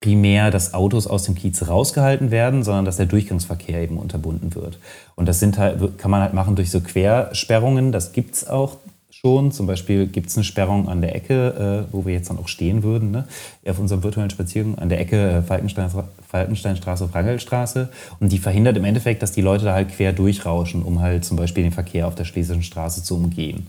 [0.00, 4.80] primär, dass Autos aus dem Kiez rausgehalten werden, sondern dass der Durchgangsverkehr eben unterbunden wird.
[5.14, 7.92] Und das sind halt, kann man halt machen durch so Quersperrungen.
[7.92, 8.78] Das gibt es auch
[9.14, 9.52] schon.
[9.52, 12.48] Zum Beispiel gibt es eine Sperrung an der Ecke, äh, wo wir jetzt dann auch
[12.48, 13.26] stehen würden, ne?
[13.66, 15.90] auf unserem virtuellen Spaziergang, an der Ecke äh, Falkenstein,
[16.28, 17.90] Falkensteinstraße, Frangelstraße.
[18.20, 21.36] Und die verhindert im Endeffekt, dass die Leute da halt quer durchrauschen, um halt zum
[21.36, 23.66] Beispiel den Verkehr auf der Schlesischen Straße zu umgehen.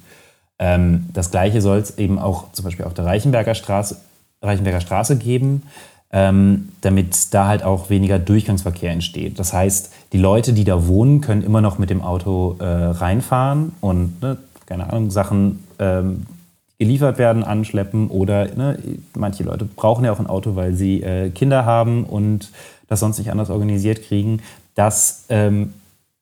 [0.59, 3.97] Ähm, das Gleiche soll es eben auch zum Beispiel auf der Reichenberger Straße,
[4.41, 5.63] Reichenberger Straße geben.
[6.15, 9.39] Ähm, damit da halt auch weniger Durchgangsverkehr entsteht.
[9.39, 13.71] Das heißt, die Leute, die da wohnen, können immer noch mit dem Auto äh, reinfahren
[13.81, 16.25] und ne, keine Ahnung, Sachen ähm,
[16.79, 18.77] geliefert werden, anschleppen oder ne,
[19.15, 22.51] manche Leute brauchen ja auch ein Auto, weil sie äh, Kinder haben und
[22.87, 24.41] das sonst nicht anders organisiert kriegen.
[24.75, 25.73] Das ähm,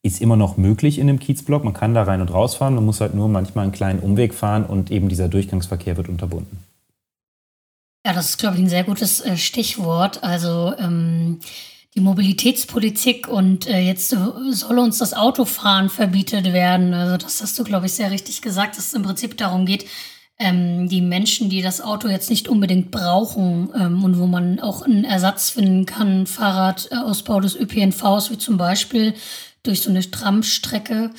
[0.04, 1.64] ist immer noch möglich in dem Kiezblock.
[1.64, 2.76] Man kann da rein und rausfahren.
[2.76, 6.58] Man muss halt nur manchmal einen kleinen Umweg fahren und eben dieser Durchgangsverkehr wird unterbunden.
[8.06, 10.24] Ja, das ist, glaube ich, ein sehr gutes äh, Stichwort.
[10.24, 11.40] Also ähm,
[11.96, 16.94] die Mobilitätspolitik und äh, jetzt soll uns das Autofahren verbietet werden.
[16.94, 19.86] Also das hast du, glaube ich, sehr richtig gesagt, dass es im Prinzip darum geht,
[20.40, 24.82] ähm, die Menschen, die das Auto jetzt nicht unbedingt brauchen ähm, und wo man auch
[24.82, 29.14] einen Ersatz finden kann, Fahrradausbau des ÖPNVs, wie zum Beispiel
[29.64, 31.12] durch so eine Tramstrecke,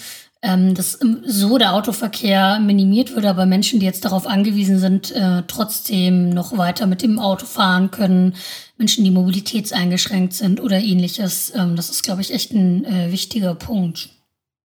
[0.42, 5.44] ähm, dass so der Autoverkehr minimiert wird, aber Menschen, die jetzt darauf angewiesen sind, äh,
[5.46, 8.34] trotzdem noch weiter mit dem Auto fahren können,
[8.76, 11.52] Menschen, die mobilitätseingeschränkt sind oder ähnliches.
[11.54, 14.10] Ähm, das ist, glaube ich, echt ein äh, wichtiger Punkt.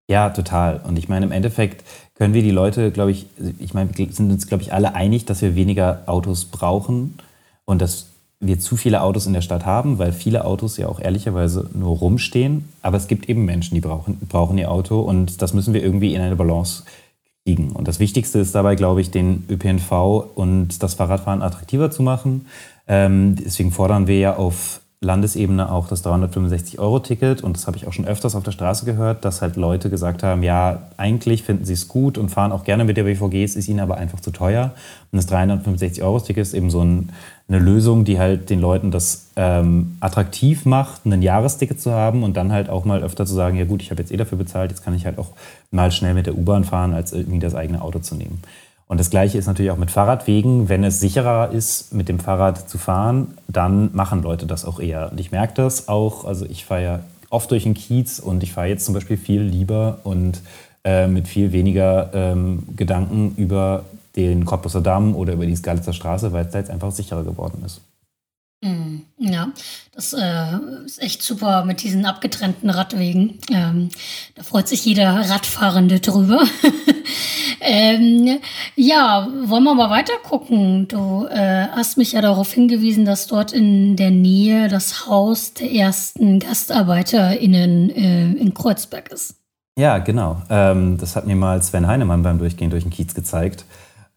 [0.09, 0.81] Ja, total.
[0.87, 1.83] Und ich meine, im Endeffekt
[2.15, 3.27] können wir die Leute, glaube ich,
[3.59, 7.17] ich meine, sind uns, glaube ich, alle einig, dass wir weniger Autos brauchen
[7.65, 8.06] und dass
[8.39, 11.97] wir zu viele Autos in der Stadt haben, weil viele Autos ja auch ehrlicherweise nur
[11.97, 12.69] rumstehen.
[12.81, 16.13] Aber es gibt eben Menschen, die brauchen, brauchen ihr Auto und das müssen wir irgendwie
[16.13, 16.83] in eine Balance
[17.45, 17.71] kriegen.
[17.71, 19.91] Und das Wichtigste ist dabei, glaube ich, den ÖPNV
[20.35, 22.45] und das Fahrradfahren attraktiver zu machen.
[22.87, 27.93] Ähm, deswegen fordern wir ja auf Landesebene auch das 365-Euro-Ticket und das habe ich auch
[27.93, 31.73] schon öfters auf der Straße gehört, dass halt Leute gesagt haben, ja, eigentlich finden sie
[31.73, 34.31] es gut und fahren auch gerne mit der BVG, es ist ihnen aber einfach zu
[34.31, 34.71] teuer.
[35.11, 37.11] Und das 365-Euro-Ticket ist eben so ein,
[37.47, 42.35] eine Lösung, die halt den Leuten das ähm, attraktiv macht, ein Jahresticket zu haben und
[42.35, 44.71] dann halt auch mal öfter zu sagen, ja gut, ich habe jetzt eh dafür bezahlt,
[44.71, 45.29] jetzt kann ich halt auch
[45.69, 48.41] mal schnell mit der U-Bahn fahren, als irgendwie das eigene Auto zu nehmen.
[48.87, 50.69] Und das Gleiche ist natürlich auch mit Fahrradwegen.
[50.69, 55.11] Wenn es sicherer ist, mit dem Fahrrad zu fahren, dann machen Leute das auch eher.
[55.11, 56.23] Und ich merke das auch.
[56.23, 59.41] Also ich fahre ja oft durch den Kiez und ich fahre jetzt zum Beispiel viel
[59.41, 60.41] lieber und
[60.85, 63.83] äh, mit viel weniger ähm, Gedanken über
[64.15, 67.63] den Cottbusser Damm oder über die Skalitzer Straße, weil es da jetzt einfach sicherer geworden
[67.65, 67.81] ist.
[68.61, 69.51] Mm, ja,
[69.93, 73.37] das äh, ist echt super mit diesen abgetrennten Radwegen.
[73.51, 73.89] Ähm,
[74.35, 76.41] da freut sich jeder Radfahrende drüber.
[77.61, 78.39] ähm,
[78.75, 80.87] ja, wollen wir mal weiter gucken.
[80.87, 85.71] Du äh, hast mich ja darauf hingewiesen, dass dort in der Nähe das Haus der
[85.71, 89.35] ersten GastarbeiterInnen äh, in Kreuzberg ist.
[89.77, 90.41] Ja, genau.
[90.49, 93.65] Ähm, das hat mir mal Sven Heinemann beim Durchgehen durch den Kiez gezeigt.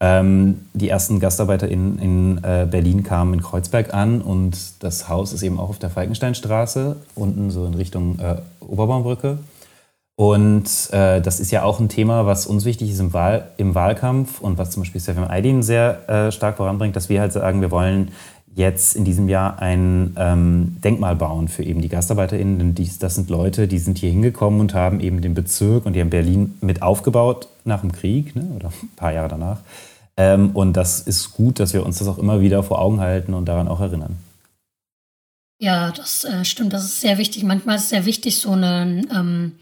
[0.02, 5.34] Ähm, die ersten Gastarbeiter in, in äh, Berlin kamen in Kreuzberg an und das Haus
[5.34, 9.38] ist eben auch auf der Falkensteinstraße, unten so in Richtung äh, Oberbaumbrücke.
[10.20, 13.74] Und äh, das ist ja auch ein Thema, was uns wichtig ist im, Wahl, im
[13.74, 17.62] Wahlkampf und was zum Beispiel Stefan Aydin sehr äh, stark voranbringt, dass wir halt sagen,
[17.62, 18.10] wir wollen
[18.54, 22.58] jetzt in diesem Jahr ein ähm, Denkmal bauen für eben die GastarbeiterInnen.
[22.58, 25.94] Denn dies, das sind Leute, die sind hier hingekommen und haben eben den Bezirk und
[25.94, 29.60] die haben Berlin mit aufgebaut nach dem Krieg ne, oder ein paar Jahre danach.
[30.18, 33.32] Ähm, und das ist gut, dass wir uns das auch immer wieder vor Augen halten
[33.32, 34.18] und daran auch erinnern.
[35.58, 36.74] Ja, das äh, stimmt.
[36.74, 37.42] Das ist sehr wichtig.
[37.42, 39.52] Manchmal ist es sehr wichtig, so einen, ähm,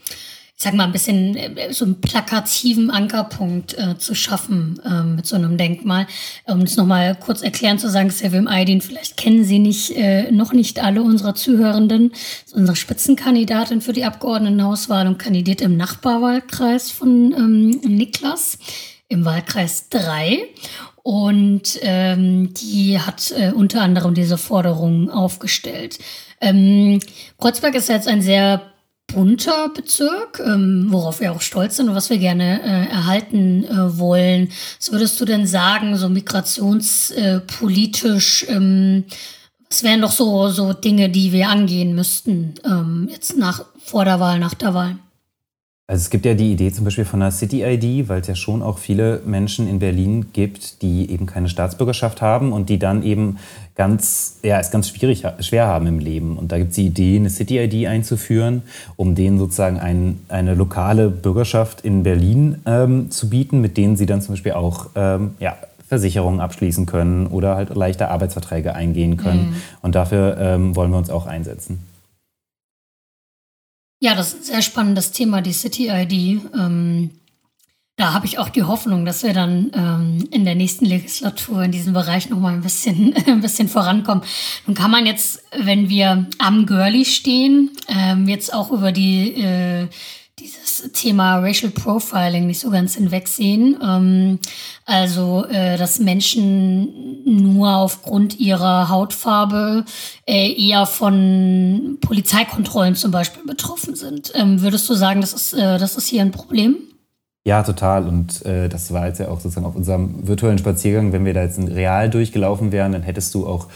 [0.61, 5.37] sag mal, ein bisschen äh, so einen plakativen Ankerpunkt äh, zu schaffen äh, mit so
[5.37, 6.05] einem Denkmal.
[6.45, 10.51] Um es nochmal kurz erklären zu sagen, Sevim Aydin, vielleicht kennen Sie nicht, äh, noch
[10.51, 12.09] nicht alle unserer Zuhörenden.
[12.09, 18.57] Das ist unsere Spitzenkandidatin für die Abgeordnetenhauswahl und kandidiert im Nachbarwahlkreis von ähm, Niklas
[19.07, 20.39] im Wahlkreis 3
[21.03, 25.99] und ähm, die hat äh, unter anderem diese Forderungen aufgestellt.
[26.41, 26.99] Ähm,
[27.39, 28.61] Kreuzberg ist jetzt ein sehr
[29.13, 33.97] bunter Bezirk, ähm, worauf wir auch stolz sind und was wir gerne äh, erhalten äh,
[33.97, 34.49] wollen.
[34.79, 39.03] Was würdest du denn sagen, so migrationspolitisch, äh, ähm,
[39.69, 44.19] was wären doch so, so Dinge, die wir angehen müssten, ähm, jetzt nach, vor der
[44.19, 44.95] Wahl, nach der Wahl?
[45.89, 48.61] Also es gibt ja die Idee zum Beispiel von einer City-ID, weil es ja schon
[48.61, 53.39] auch viele Menschen in Berlin gibt, die eben keine Staatsbürgerschaft haben und die dann eben
[53.73, 56.37] ganz, ja, es ganz schwierig, schwer haben im Leben.
[56.37, 58.61] Und da gibt es die Idee, eine City-ID einzuführen,
[58.97, 64.05] um denen sozusagen ein, eine lokale Bürgerschaft in Berlin ähm, zu bieten, mit denen sie
[64.05, 69.49] dann zum Beispiel auch ähm, ja, Versicherungen abschließen können oder halt leichter Arbeitsverträge eingehen können.
[69.49, 69.55] Mhm.
[69.81, 71.79] Und dafür ähm, wollen wir uns auch einsetzen.
[74.01, 76.41] Ja, das ist ein sehr spannendes Thema, die City-ID.
[76.57, 77.09] Ähm,
[77.97, 81.73] da habe ich auch die Hoffnung, dass wir dann ähm, in der nächsten Legislatur in
[81.73, 84.23] diesem Bereich noch mal ein bisschen, ein bisschen vorankommen.
[84.65, 89.87] Nun kann man jetzt, wenn wir am Girlie stehen, ähm, jetzt auch über die äh,
[90.93, 93.77] Thema Racial Profiling nicht so ganz hinwegsehen.
[93.83, 94.39] Ähm,
[94.85, 99.85] also, äh, dass Menschen nur aufgrund ihrer Hautfarbe
[100.27, 104.31] äh, eher von Polizeikontrollen zum Beispiel betroffen sind.
[104.35, 106.77] Ähm, würdest du sagen, das ist, äh, das ist hier ein Problem?
[107.45, 108.07] Ja, total.
[108.07, 111.11] Und äh, das war jetzt ja auch sozusagen auf unserem virtuellen Spaziergang.
[111.11, 113.67] Wenn wir da jetzt real durchgelaufen wären, dann hättest du auch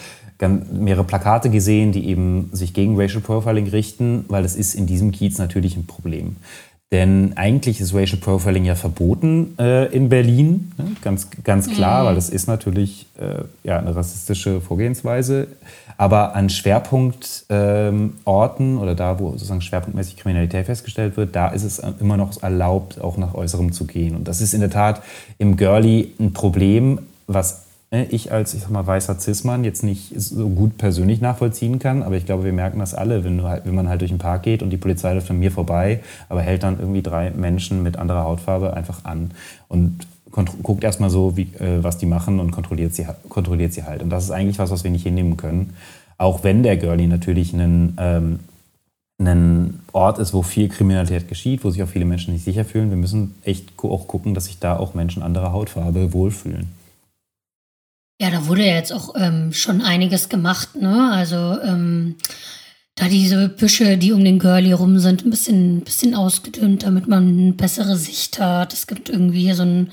[0.47, 5.11] mehrere Plakate gesehen, die eben sich gegen Racial Profiling richten, weil es ist in diesem
[5.11, 6.37] Kiez natürlich ein Problem.
[6.93, 10.91] Denn eigentlich ist Racial Profiling ja verboten äh, in Berlin, ne?
[11.01, 12.07] ganz, ganz klar, mhm.
[12.07, 15.47] weil das ist natürlich äh, ja, eine rassistische Vorgehensweise.
[15.97, 18.13] Aber an Schwerpunktorten
[18.67, 23.01] ähm, oder da, wo sozusagen schwerpunktmäßig Kriminalität festgestellt wird, da ist es immer noch erlaubt,
[23.01, 24.15] auch nach Äußerem zu gehen.
[24.15, 25.01] Und das ist in der Tat
[25.39, 30.49] im Girlie ein Problem, was ich als, ich sag mal, weißer Cis-Mann jetzt nicht so
[30.49, 33.87] gut persönlich nachvollziehen kann, aber ich glaube, wir merken das alle, wenn, halt, wenn man
[33.87, 36.79] halt durch den Park geht und die Polizei läuft an mir vorbei, aber hält dann
[36.79, 39.31] irgendwie drei Menschen mit anderer Hautfarbe einfach an
[39.67, 44.01] und guckt erstmal so, wie, äh, was die machen und kontrolliert sie, kontrolliert sie halt.
[44.01, 45.73] Und das ist eigentlich was, was wir nicht hinnehmen können.
[46.17, 48.39] Auch wenn der Girlie natürlich einen, ähm,
[49.19, 52.89] ein Ort ist, wo viel Kriminalität geschieht, wo sich auch viele Menschen nicht sicher fühlen.
[52.89, 56.69] Wir müssen echt auch gucken, dass sich da auch Menschen anderer Hautfarbe wohlfühlen.
[58.23, 61.11] Ja, da wurde ja jetzt auch ähm, schon einiges gemacht, ne?
[61.11, 62.15] Also ähm,
[62.95, 67.27] da diese Büsche, die um den Girlie rum sind, ein bisschen, bisschen ausgedünnt, damit man
[67.27, 68.71] eine bessere Sicht hat.
[68.71, 69.91] Es gibt irgendwie so ein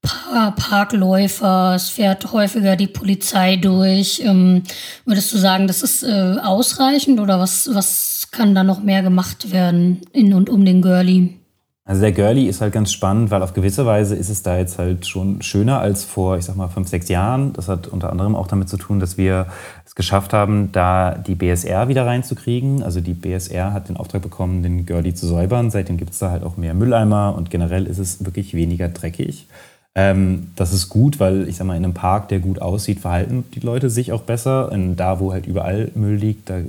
[0.00, 4.22] Parkläufer, es fährt häufiger die Polizei durch.
[4.24, 4.62] Ähm,
[5.04, 9.50] würdest du sagen, das ist äh, ausreichend oder was, was kann da noch mehr gemacht
[9.50, 11.41] werden in und um den Girlie?
[11.84, 14.78] Also der Girlie ist halt ganz spannend, weil auf gewisse Weise ist es da jetzt
[14.78, 17.52] halt schon schöner als vor, ich sag mal, fünf, sechs Jahren.
[17.54, 19.46] Das hat unter anderem auch damit zu tun, dass wir
[19.84, 22.84] es geschafft haben, da die BSR wieder reinzukriegen.
[22.84, 25.72] Also die BSR hat den Auftrag bekommen, den Girlie zu säubern.
[25.72, 29.48] Seitdem gibt es da halt auch mehr Mülleimer und generell ist es wirklich weniger dreckig.
[29.96, 33.44] Ähm, das ist gut, weil ich sag mal, in einem Park, der gut aussieht, verhalten
[33.54, 34.70] die Leute sich auch besser.
[34.70, 36.60] Und da, wo halt überall Müll liegt, da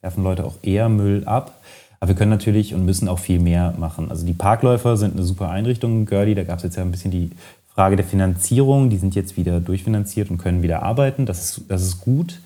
[0.00, 1.60] werfen Leute auch eher Müll ab.
[2.00, 4.10] Aber wir können natürlich und müssen auch viel mehr machen.
[4.10, 6.34] Also die Parkläufer sind eine super Einrichtung in Gördi.
[6.34, 7.30] Da gab es jetzt ja ein bisschen die
[7.74, 8.90] Frage der Finanzierung.
[8.90, 11.26] Die sind jetzt wieder durchfinanziert und können wieder arbeiten.
[11.26, 12.40] Das ist, das ist gut.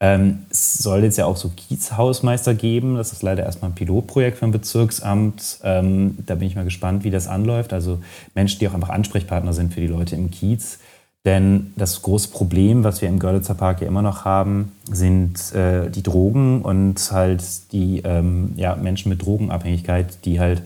[0.00, 2.96] Ähm, es soll jetzt ja auch so Kiezhausmeister geben.
[2.96, 5.60] Das ist leider erstmal ein Pilotprojekt vom Bezirksamt.
[5.62, 7.72] Ähm, da bin ich mal gespannt, wie das anläuft.
[7.72, 8.00] Also
[8.34, 10.80] Menschen, die auch einfach Ansprechpartner sind für die Leute im Kiez.
[11.24, 15.88] Denn das große Problem, was wir im Görlitzer Park ja immer noch haben, sind äh,
[15.88, 20.62] die Drogen und halt die ähm, ja, Menschen mit Drogenabhängigkeit, die halt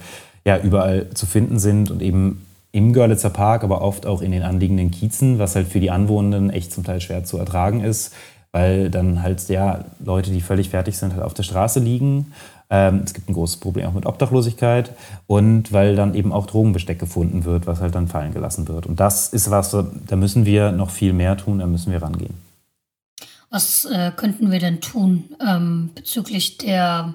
[0.47, 4.43] ja, überall zu finden sind und eben im Görlitzer Park, aber oft auch in den
[4.43, 8.15] anliegenden Kiezen, was halt für die Anwohner echt zum Teil schwer zu ertragen ist,
[8.53, 12.33] weil dann halt ja, Leute, die völlig fertig sind, halt auf der Straße liegen
[12.69, 14.91] es gibt ein großes Problem auch mit Obdachlosigkeit
[15.29, 18.87] und weil dann eben auch Drogenbesteck gefunden wird, was halt dann fallen gelassen wird.
[18.87, 22.35] Und das ist was, da müssen wir noch viel mehr tun, da müssen wir rangehen.
[23.51, 27.15] Was äh, könnten wir denn tun ähm, bezüglich der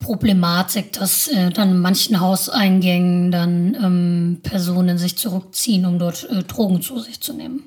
[0.00, 6.42] Problematik, dass äh, dann in manchen Hauseingängen dann ähm, Personen sich zurückziehen, um dort äh,
[6.42, 7.62] Drogen zu sich zu nehmen?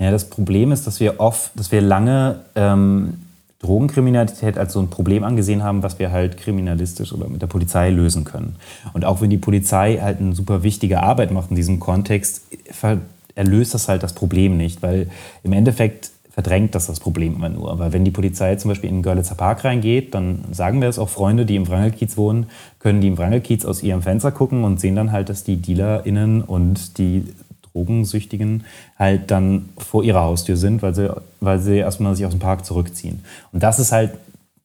[0.00, 3.23] Ja, das Problem ist, dass wir oft, dass wir lange ähm,
[3.64, 7.90] Drogenkriminalität als so ein Problem angesehen haben, was wir halt kriminalistisch oder mit der Polizei
[7.90, 8.56] lösen können.
[8.92, 12.42] Und auch wenn die Polizei halt eine super wichtige Arbeit macht in diesem Kontext,
[13.34, 15.08] erlöst das halt das Problem nicht, weil
[15.42, 17.78] im Endeffekt verdrängt das das Problem immer nur.
[17.78, 20.98] Weil wenn die Polizei zum Beispiel in den Görlitzer Park reingeht, dann sagen wir es
[20.98, 22.46] auch Freunde, die im Wrangelkiez wohnen,
[22.80, 26.42] können die im Wrangelkiez aus ihrem Fenster gucken und sehen dann halt, dass die DealerInnen
[26.42, 27.24] und die
[27.74, 28.64] Drogensüchtigen
[28.98, 32.64] halt dann vor ihrer Haustür sind, weil sie, weil sie erstmal sich aus dem Park
[32.64, 33.24] zurückziehen.
[33.52, 34.12] Und das ist halt,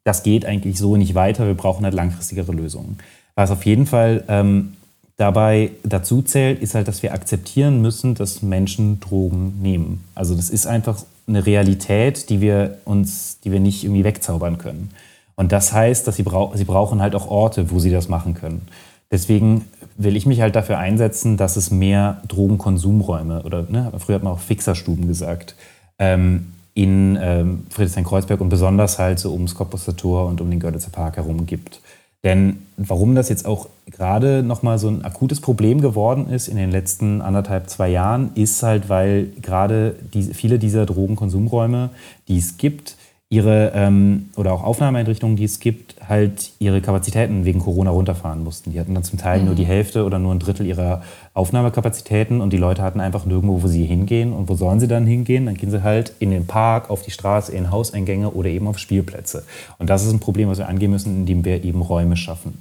[0.03, 1.47] das geht eigentlich so nicht weiter.
[1.47, 2.97] Wir brauchen halt langfristigere Lösungen.
[3.35, 4.73] Was auf jeden Fall ähm,
[5.17, 10.03] dabei dazu zählt, ist halt, dass wir akzeptieren müssen, dass Menschen Drogen nehmen.
[10.13, 14.91] Also das ist einfach eine Realität, die wir uns, die wir nicht irgendwie wegzaubern können.
[15.35, 18.33] Und das heißt, dass sie, brau sie brauchen halt auch Orte, wo sie das machen
[18.33, 18.67] können.
[19.11, 19.65] Deswegen
[19.99, 24.33] will ich mich halt dafür einsetzen, dass es mehr Drogenkonsumräume oder ne, früher hat man
[24.33, 25.55] auch Fixerstuben gesagt,
[25.99, 30.91] ähm, in ähm, Friedrichshain-Kreuzberg und besonders halt so ums Cottbusser Tor und um den Görlitzer
[30.91, 31.81] Park herum gibt.
[32.23, 36.71] Denn warum das jetzt auch gerade nochmal so ein akutes Problem geworden ist in den
[36.71, 41.89] letzten anderthalb, zwei Jahren, ist halt, weil gerade die, viele dieser Drogenkonsumräume,
[42.29, 42.95] die es gibt,
[43.31, 48.71] ihre ähm, oder auch Aufnahmeeinrichtungen, die es gibt, halt ihre Kapazitäten wegen Corona runterfahren mussten.
[48.71, 49.45] Die hatten dann zum Teil mhm.
[49.45, 51.03] nur die Hälfte oder nur ein Drittel ihrer
[51.35, 54.33] Aufnahmekapazitäten und die Leute hatten einfach nirgendwo, wo sie hingehen.
[54.33, 55.45] Und wo sollen sie dann hingehen?
[55.45, 58.79] Dann gehen sie halt in den Park, auf die Straße, in Hauseingänge oder eben auf
[58.79, 59.45] Spielplätze.
[59.77, 62.59] Und das ist ein Problem, was wir angehen müssen, indem wir eben Räume schaffen.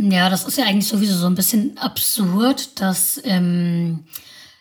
[0.00, 4.04] Ja, das ist ja eigentlich sowieso so ein bisschen absurd, dass ähm,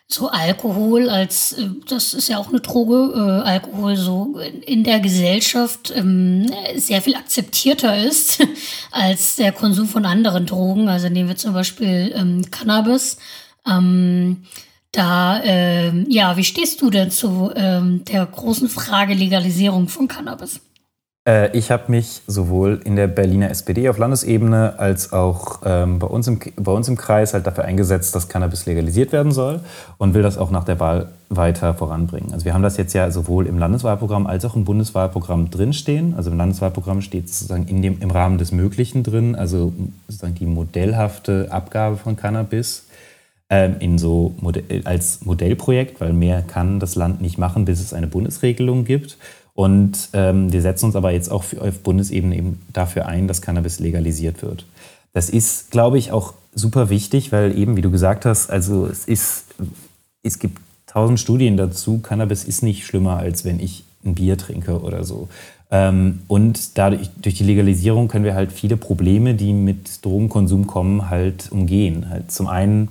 [0.10, 5.00] so Alkohol als, äh, das ist ja auch eine Droge, äh, Alkohol so in der
[5.00, 8.40] Gesellschaft ähm, sehr viel akzeptierter ist
[8.92, 10.88] als der Konsum von anderen Drogen.
[10.88, 13.18] Also nehmen wir zum Beispiel ähm, Cannabis.
[13.68, 14.44] Ähm,
[14.94, 20.62] da, ähm, ja, wie stehst du denn zu ähm, der großen Frage Legalisierung von Cannabis?
[21.28, 26.08] Äh, ich habe mich sowohl in der Berliner SPD auf Landesebene als auch ähm, bei,
[26.08, 29.60] uns im, bei uns im Kreis halt dafür eingesetzt, dass Cannabis legalisiert werden soll
[29.98, 32.32] und will das auch nach der Wahl weiter voranbringen.
[32.32, 36.14] Also wir haben das jetzt ja sowohl im Landeswahlprogramm als auch im Bundeswahlprogramm drinstehen.
[36.16, 39.74] Also im Landeswahlprogramm steht sozusagen in dem, im Rahmen des Möglichen drin, also
[40.08, 42.86] sozusagen die modellhafte Abgabe von Cannabis
[43.50, 44.36] ähm, in so
[44.84, 49.18] als Modellprojekt, weil mehr kann das Land nicht machen, bis es eine Bundesregelung gibt.
[49.58, 53.42] Und ähm, wir setzen uns aber jetzt auch für, auf Bundesebene eben dafür ein, dass
[53.42, 54.68] Cannabis legalisiert wird.
[55.14, 59.06] Das ist, glaube ich, auch super wichtig, weil eben, wie du gesagt hast, also es
[59.06, 59.46] ist,
[60.22, 64.80] es gibt tausend Studien dazu, Cannabis ist nicht schlimmer, als wenn ich ein Bier trinke
[64.80, 65.28] oder so.
[65.72, 71.10] Ähm, und dadurch, durch die Legalisierung können wir halt viele Probleme, die mit Drogenkonsum kommen,
[71.10, 72.12] halt umgehen.
[72.12, 72.90] Halt zum einen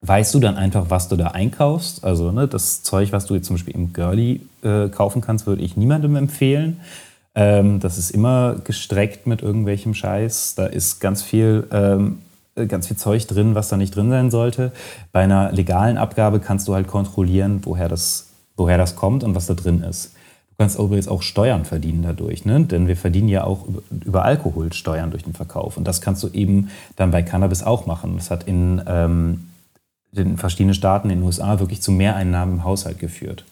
[0.00, 2.04] weißt du dann einfach, was du da einkaufst.
[2.04, 5.62] Also ne, das Zeug, was du jetzt zum Beispiel im Girlie äh, kaufen kannst, würde
[5.62, 6.80] ich niemandem empfehlen.
[7.34, 10.54] Ähm, das ist immer gestreckt mit irgendwelchem Scheiß.
[10.54, 12.18] Da ist ganz viel ähm,
[12.58, 14.72] äh, ganz viel Zeug drin, was da nicht drin sein sollte.
[15.12, 19.46] Bei einer legalen Abgabe kannst du halt kontrollieren, woher das, woher das kommt und was
[19.46, 20.14] da drin ist.
[20.50, 22.64] Du kannst übrigens auch Steuern verdienen dadurch, ne?
[22.64, 25.76] denn wir verdienen ja auch über, über Alkohol Steuern durch den Verkauf.
[25.76, 28.16] Und das kannst du eben dann bei Cannabis auch machen.
[28.16, 29.47] Das hat in ähm,
[30.12, 33.44] den verschiedenen Staaten in den USA wirklich zu Mehreinnahmen im Haushalt geführt.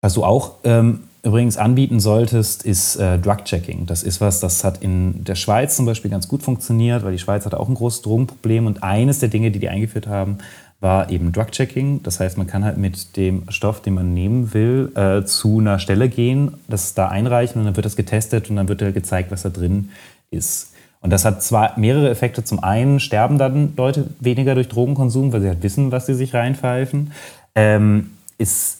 [0.00, 3.86] Was du auch ähm, übrigens anbieten solltest, ist äh, Drug-Checking.
[3.86, 7.18] Das ist was, das hat in der Schweiz zum Beispiel ganz gut funktioniert, weil die
[7.18, 8.66] Schweiz hatte auch ein großes Drogenproblem.
[8.66, 10.38] Und eines der Dinge, die die eingeführt haben,
[10.80, 12.02] war eben Drug-Checking.
[12.02, 15.78] Das heißt, man kann halt mit dem Stoff, den man nehmen will, äh, zu einer
[15.78, 19.30] Stelle gehen, das da einreichen und dann wird das getestet und dann wird halt gezeigt,
[19.30, 19.88] was da drin
[20.30, 20.73] ist.
[21.04, 22.44] Und das hat zwar mehrere Effekte.
[22.44, 26.32] Zum einen sterben dann Leute weniger durch Drogenkonsum, weil sie halt wissen, was sie sich
[26.32, 27.12] reinpfeifen.
[27.54, 28.78] Ähm, ist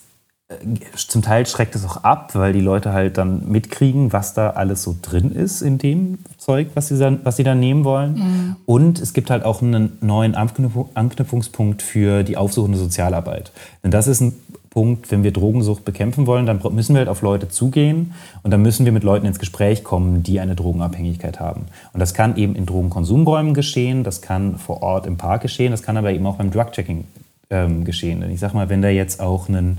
[0.48, 0.54] äh,
[0.96, 4.82] zum Teil schreckt es auch ab, weil die Leute halt dann mitkriegen, was da alles
[4.82, 8.14] so drin ist in dem Zeug, was sie dann, was sie dann nehmen wollen.
[8.14, 8.56] Mhm.
[8.64, 13.52] Und es gibt halt auch einen neuen Anknüpfungspunkt für die aufsuchende Sozialarbeit.
[13.82, 14.32] Denn das ist ein
[14.74, 18.12] Punkt, wenn wir Drogensucht bekämpfen wollen, dann müssen wir halt auf Leute zugehen
[18.42, 21.66] und dann müssen wir mit Leuten ins Gespräch kommen, die eine Drogenabhängigkeit haben.
[21.92, 25.82] Und das kann eben in Drogenkonsumräumen geschehen, das kann vor Ort im Park geschehen, das
[25.82, 27.04] kann aber eben auch beim Drug-Checking
[27.50, 28.20] ähm, geschehen.
[28.20, 29.78] Denn ich sag mal, wenn da jetzt auch ein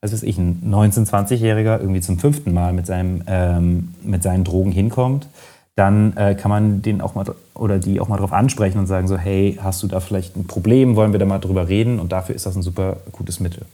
[0.00, 4.44] was weiß ich, ein 19-, 20-Jähriger irgendwie zum fünften Mal mit, seinem, ähm, mit seinen
[4.44, 5.26] Drogen hinkommt,
[5.74, 7.24] dann äh, kann man den auch mal
[7.54, 10.46] oder die auch mal darauf ansprechen und sagen so, hey, hast du da vielleicht ein
[10.46, 11.98] Problem, wollen wir da mal drüber reden?
[11.98, 13.66] Und dafür ist das ein super gutes Mittel.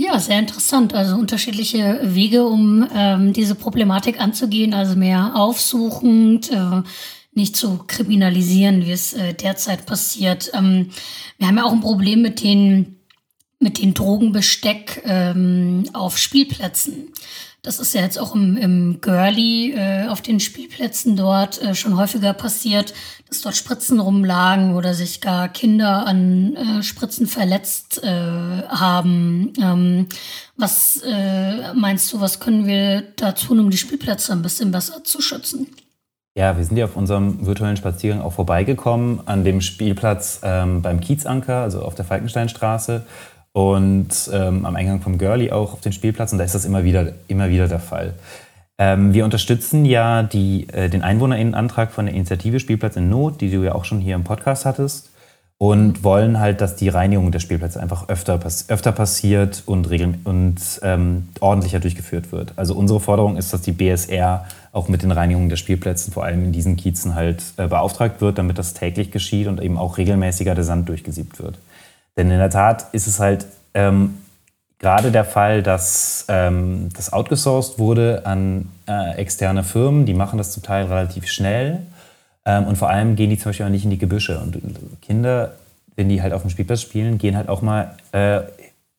[0.00, 0.94] Ja, sehr interessant.
[0.94, 6.82] Also unterschiedliche Wege, um ähm, diese Problematik anzugehen, also mehr aufsuchend, äh,
[7.32, 10.52] nicht zu kriminalisieren, wie es äh, derzeit passiert.
[10.54, 10.90] Ähm,
[11.38, 12.94] wir haben ja auch ein Problem mit den
[13.58, 17.10] mit den Drogenbesteck ähm, auf Spielplätzen.
[17.62, 21.96] Das ist ja jetzt auch im, im Girly äh, auf den Spielplätzen dort äh, schon
[21.96, 22.94] häufiger passiert,
[23.28, 28.08] dass dort Spritzen rumlagen oder sich gar Kinder an äh, Spritzen verletzt äh,
[28.68, 29.52] haben.
[29.60, 30.06] Ähm,
[30.56, 35.02] was äh, meinst du, was können wir da tun, um die Spielplätze ein bisschen besser
[35.02, 35.66] zu schützen?
[36.36, 41.00] Ja, wir sind ja auf unserem virtuellen Spaziergang auch vorbeigekommen an dem Spielplatz ähm, beim
[41.00, 43.04] Kiezanker, also auf der Falkensteinstraße
[43.58, 46.30] und ähm, am Eingang vom Girlie auch auf den Spielplatz.
[46.30, 48.14] Und da ist das immer wieder, immer wieder der Fall.
[48.78, 53.50] Ähm, wir unterstützen ja die, äh, den Einwohnerinnenantrag von der Initiative Spielplatz in Not, die
[53.50, 55.10] du ja auch schon hier im Podcast hattest.
[55.60, 58.38] Und wollen halt, dass die Reinigung der Spielplätze einfach öfter,
[58.68, 62.52] öfter passiert und, regel und ähm, ordentlicher durchgeführt wird.
[62.54, 66.44] Also unsere Forderung ist, dass die BSR auch mit den Reinigungen der Spielplätze, vor allem
[66.44, 70.54] in diesen Kiezen, halt äh, beauftragt wird, damit das täglich geschieht und eben auch regelmäßiger
[70.54, 71.58] der Sand durchgesiebt wird.
[72.18, 74.18] Denn in der Tat ist es halt ähm,
[74.78, 80.04] gerade der Fall, dass ähm, das outgesourced wurde an äh, externe Firmen.
[80.04, 81.80] Die machen das zum Teil relativ schnell.
[82.44, 84.40] Ähm, und vor allem gehen die zum Beispiel auch nicht in die Gebüsche.
[84.40, 84.60] Und
[85.00, 85.52] Kinder,
[85.94, 88.40] wenn die halt auf dem Spielplatz spielen, gehen halt auch mal äh,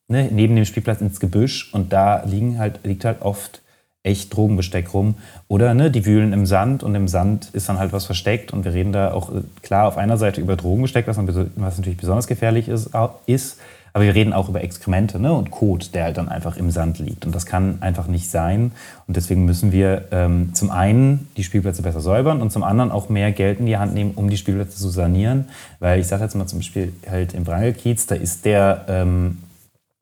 [0.08, 1.72] ne, neben dem Spielplatz ins Gebüsch.
[1.74, 3.60] Und da liegen halt, liegt halt oft
[4.02, 5.14] echt Drogenbesteck rum.
[5.48, 8.52] Oder ne, die wühlen im Sand und im Sand ist dann halt was versteckt.
[8.52, 11.98] Und wir reden da auch äh, klar auf einer Seite über Drogenbesteck, was, was natürlich
[11.98, 12.90] besonders gefährlich ist,
[13.26, 13.58] ist.
[13.92, 16.98] Aber wir reden auch über Exkremente ne, und Kot, der halt dann einfach im Sand
[16.98, 17.26] liegt.
[17.26, 18.72] Und das kann einfach nicht sein.
[19.06, 23.08] Und deswegen müssen wir ähm, zum einen die Spielplätze besser säubern und zum anderen auch
[23.08, 25.46] mehr Geld in die Hand nehmen, um die Spielplätze zu sanieren.
[25.80, 29.38] Weil ich sage jetzt mal zum Beispiel halt im Wrangelkiez, da ist der, ähm,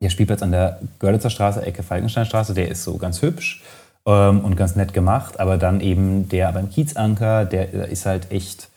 [0.01, 3.63] der Spielplatz an der Görlitzer Straße, Ecke Falkensteinstraße, der ist so ganz hübsch
[4.05, 5.39] ähm, und ganz nett gemacht.
[5.39, 8.69] Aber dann eben der beim Kiezanker, der ist halt echt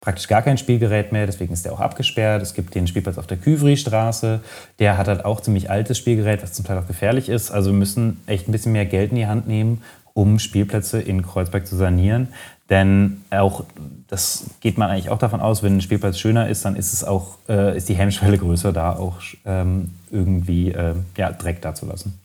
[0.00, 2.42] praktisch gar kein Spielgerät mehr, deswegen ist der auch abgesperrt.
[2.42, 4.40] Es gibt den Spielplatz auf der Küvri-Straße,
[4.78, 7.50] der hat halt auch ziemlich altes Spielgerät, was zum Teil auch gefährlich ist.
[7.50, 9.82] Also wir müssen echt ein bisschen mehr Geld in die Hand nehmen,
[10.14, 12.28] um Spielplätze in Kreuzberg zu sanieren.
[12.70, 13.64] Denn auch,
[14.08, 17.02] das geht man eigentlich auch davon aus, wenn ein Spielplatz schöner ist, dann ist es
[17.02, 19.16] auch, äh, ist die Hemmschwelle größer, da auch
[19.46, 22.20] ähm, irgendwie äh, ja, Dreck dazulassen.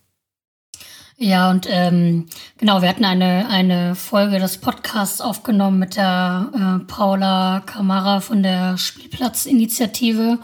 [1.17, 2.25] Ja, und ähm,
[2.57, 8.41] genau, wir hatten eine, eine Folge des Podcasts aufgenommen mit der äh, Paula Kamara von
[8.41, 10.39] der Spielplatzinitiative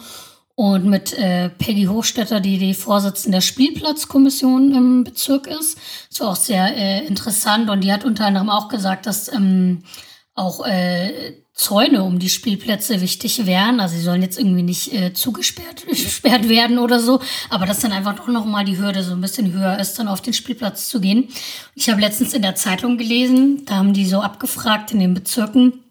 [0.55, 5.79] und mit äh, Peggy Hochstetter, die die Vorsitzende der Spielplatzkommission im Bezirk ist.
[6.09, 9.83] Das war auch sehr äh, interessant und die hat unter anderem auch gesagt, dass ähm,
[10.35, 13.81] auch äh, Zäune um die Spielplätze wichtig wären.
[13.81, 17.91] Also sie sollen jetzt irgendwie nicht äh, zugesperrt gesperrt werden oder so, aber dass dann
[17.91, 21.01] einfach doch nochmal die Hürde so ein bisschen höher ist, dann auf den Spielplatz zu
[21.01, 21.27] gehen.
[21.75, 25.83] Ich habe letztens in der Zeitung gelesen, da haben die so abgefragt in den Bezirken,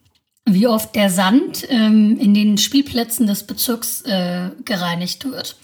[0.47, 5.57] wie oft der Sand ähm, in den Spielplätzen des Bezirks äh, gereinigt wird.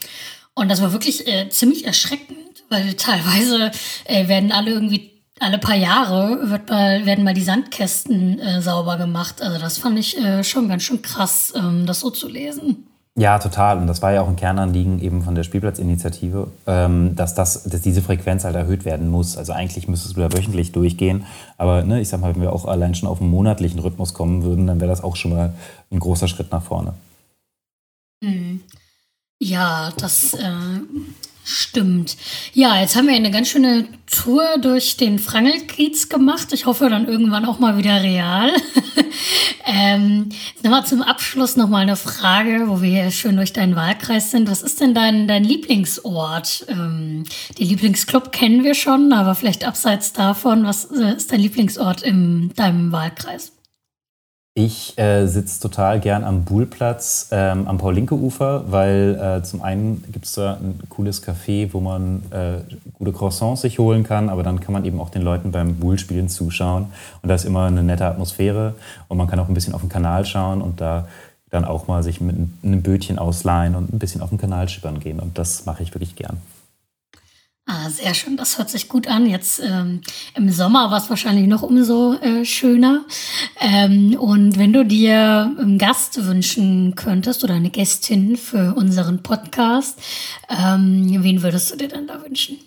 [0.52, 3.70] Und das war wirklich äh, ziemlich erschreckend, weil teilweise
[4.04, 8.96] äh, werden alle irgendwie alle paar Jahre wird mal, werden mal die Sandkästen äh, sauber
[8.96, 9.42] gemacht.
[9.42, 12.86] Also das fand ich äh, schon ganz schön krass, ähm, das so zu lesen.
[13.16, 13.78] Ja, total.
[13.78, 17.80] Und das war ja auch ein Kernanliegen eben von der Spielplatzinitiative, ähm, dass, das, dass
[17.80, 19.36] diese Frequenz halt erhöht werden muss.
[19.36, 21.24] Also eigentlich müsste es wieder wöchentlich durchgehen.
[21.56, 24.42] Aber ne, ich sag mal, wenn wir auch allein schon auf einen monatlichen Rhythmus kommen
[24.42, 25.54] würden, dann wäre das auch schon mal
[25.92, 26.94] ein großer Schritt nach vorne.
[28.20, 28.62] Mhm.
[29.40, 30.50] Ja, das äh,
[31.46, 32.16] Stimmt.
[32.54, 36.54] Ja, jetzt haben wir eine ganz schöne Tour durch den Frangelkiez gemacht.
[36.54, 38.50] Ich hoffe dann irgendwann auch mal wieder real.
[39.66, 40.30] ähm,
[40.62, 44.50] nochmal zum Abschluss nochmal eine Frage, wo wir hier schön durch deinen Wahlkreis sind.
[44.50, 46.64] Was ist denn dein, dein Lieblingsort?
[46.68, 47.24] Ähm,
[47.58, 52.54] die Lieblingsclub kennen wir schon, aber vielleicht abseits davon, was äh, ist dein Lieblingsort in
[52.56, 53.53] deinem Wahlkreis?
[54.56, 60.26] Ich äh, sitze total gern am Buhlplatz ähm, am Paul-Linke-Ufer, weil äh, zum einen gibt
[60.26, 62.58] es da ein cooles Café, wo man äh,
[62.92, 66.28] gute Croissants sich holen kann, aber dann kann man eben auch den Leuten beim Buhlspielen
[66.28, 66.86] zuschauen.
[67.20, 68.76] Und da ist immer eine nette Atmosphäre
[69.08, 71.08] und man kann auch ein bisschen auf den Kanal schauen und da
[71.50, 75.00] dann auch mal sich mit einem Bötchen ausleihen und ein bisschen auf den Kanal schippern
[75.00, 75.18] gehen.
[75.18, 76.38] Und das mache ich wirklich gern.
[77.66, 79.24] Ah, sehr schön, das hört sich gut an.
[79.24, 80.02] Jetzt ähm,
[80.36, 83.06] im Sommer war es wahrscheinlich noch umso äh, schöner.
[83.58, 89.98] Ähm, und wenn du dir einen Gast wünschen könntest oder eine Gästin für unseren Podcast,
[90.50, 92.58] ähm, wen würdest du dir dann da wünschen?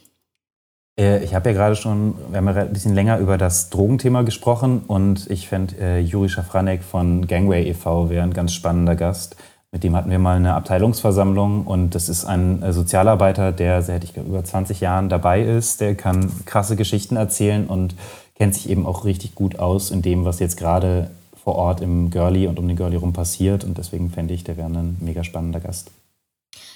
[0.99, 4.23] Äh, ich habe ja gerade schon, wir haben ja ein bisschen länger über das Drogenthema
[4.23, 8.09] gesprochen und ich fände äh, Juri Schafranek von Gangway e.V.
[8.09, 9.35] wäre ein ganz spannender Gast
[9.71, 14.03] mit dem hatten wir mal eine Abteilungsversammlung und das ist ein äh, Sozialarbeiter, der seit
[14.03, 15.81] ich über 20 Jahren dabei ist.
[15.81, 17.95] Der kann krasse Geschichten erzählen und
[18.35, 21.11] kennt sich eben auch richtig gut aus in dem, was jetzt gerade
[21.43, 23.63] vor Ort im Girlie und um den Girlie rum passiert.
[23.63, 25.91] Und deswegen fände ich, der wäre ein mega spannender Gast.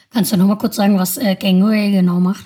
[0.10, 2.46] Kannst du noch mal kurz sagen, was äh, Gangway genau macht?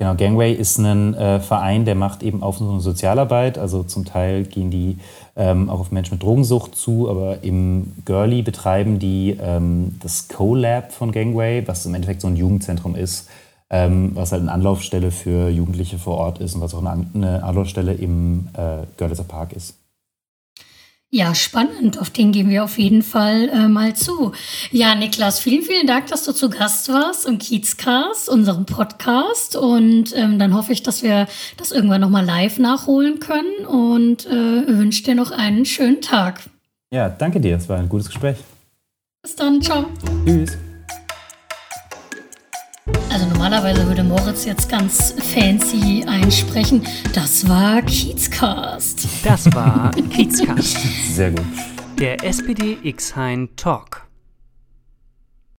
[0.00, 3.58] Genau, Gangway ist ein äh, Verein, der macht eben auch so eine Sozialarbeit.
[3.58, 4.98] Also zum Teil gehen die
[5.34, 10.92] ähm, auch auf Menschen mit Drogensucht zu, aber im Girlie betreiben die ähm, das Co-Lab
[10.92, 13.28] von Gangway, was im Endeffekt so ein Jugendzentrum ist,
[13.70, 17.42] ähm, was halt eine Anlaufstelle für Jugendliche vor Ort ist und was auch eine, eine
[17.42, 19.74] Anlaufstelle im äh, Görlitzer Park ist.
[21.10, 21.98] Ja, spannend.
[21.98, 24.32] Auf den gehen wir auf jeden Fall äh, mal zu.
[24.70, 29.56] Ja, Niklas, vielen, vielen Dank, dass du zu Gast warst im Kiezcast, unserem Podcast.
[29.56, 34.68] Und ähm, dann hoffe ich, dass wir das irgendwann nochmal live nachholen können und äh,
[34.68, 36.42] wünsche dir noch einen schönen Tag.
[36.92, 37.56] Ja, danke dir.
[37.56, 38.36] Es war ein gutes Gespräch.
[39.22, 39.62] Bis dann.
[39.62, 39.86] Ciao.
[40.26, 40.58] Tschüss.
[43.10, 46.82] Also normalerweise würde Moritz jetzt ganz fancy einsprechen.
[47.14, 49.06] Das war Kiezcast.
[49.24, 50.78] Das war Kiezcast.
[51.14, 51.46] Sehr gut.
[51.98, 54.07] Der SPD X-Hein Talk.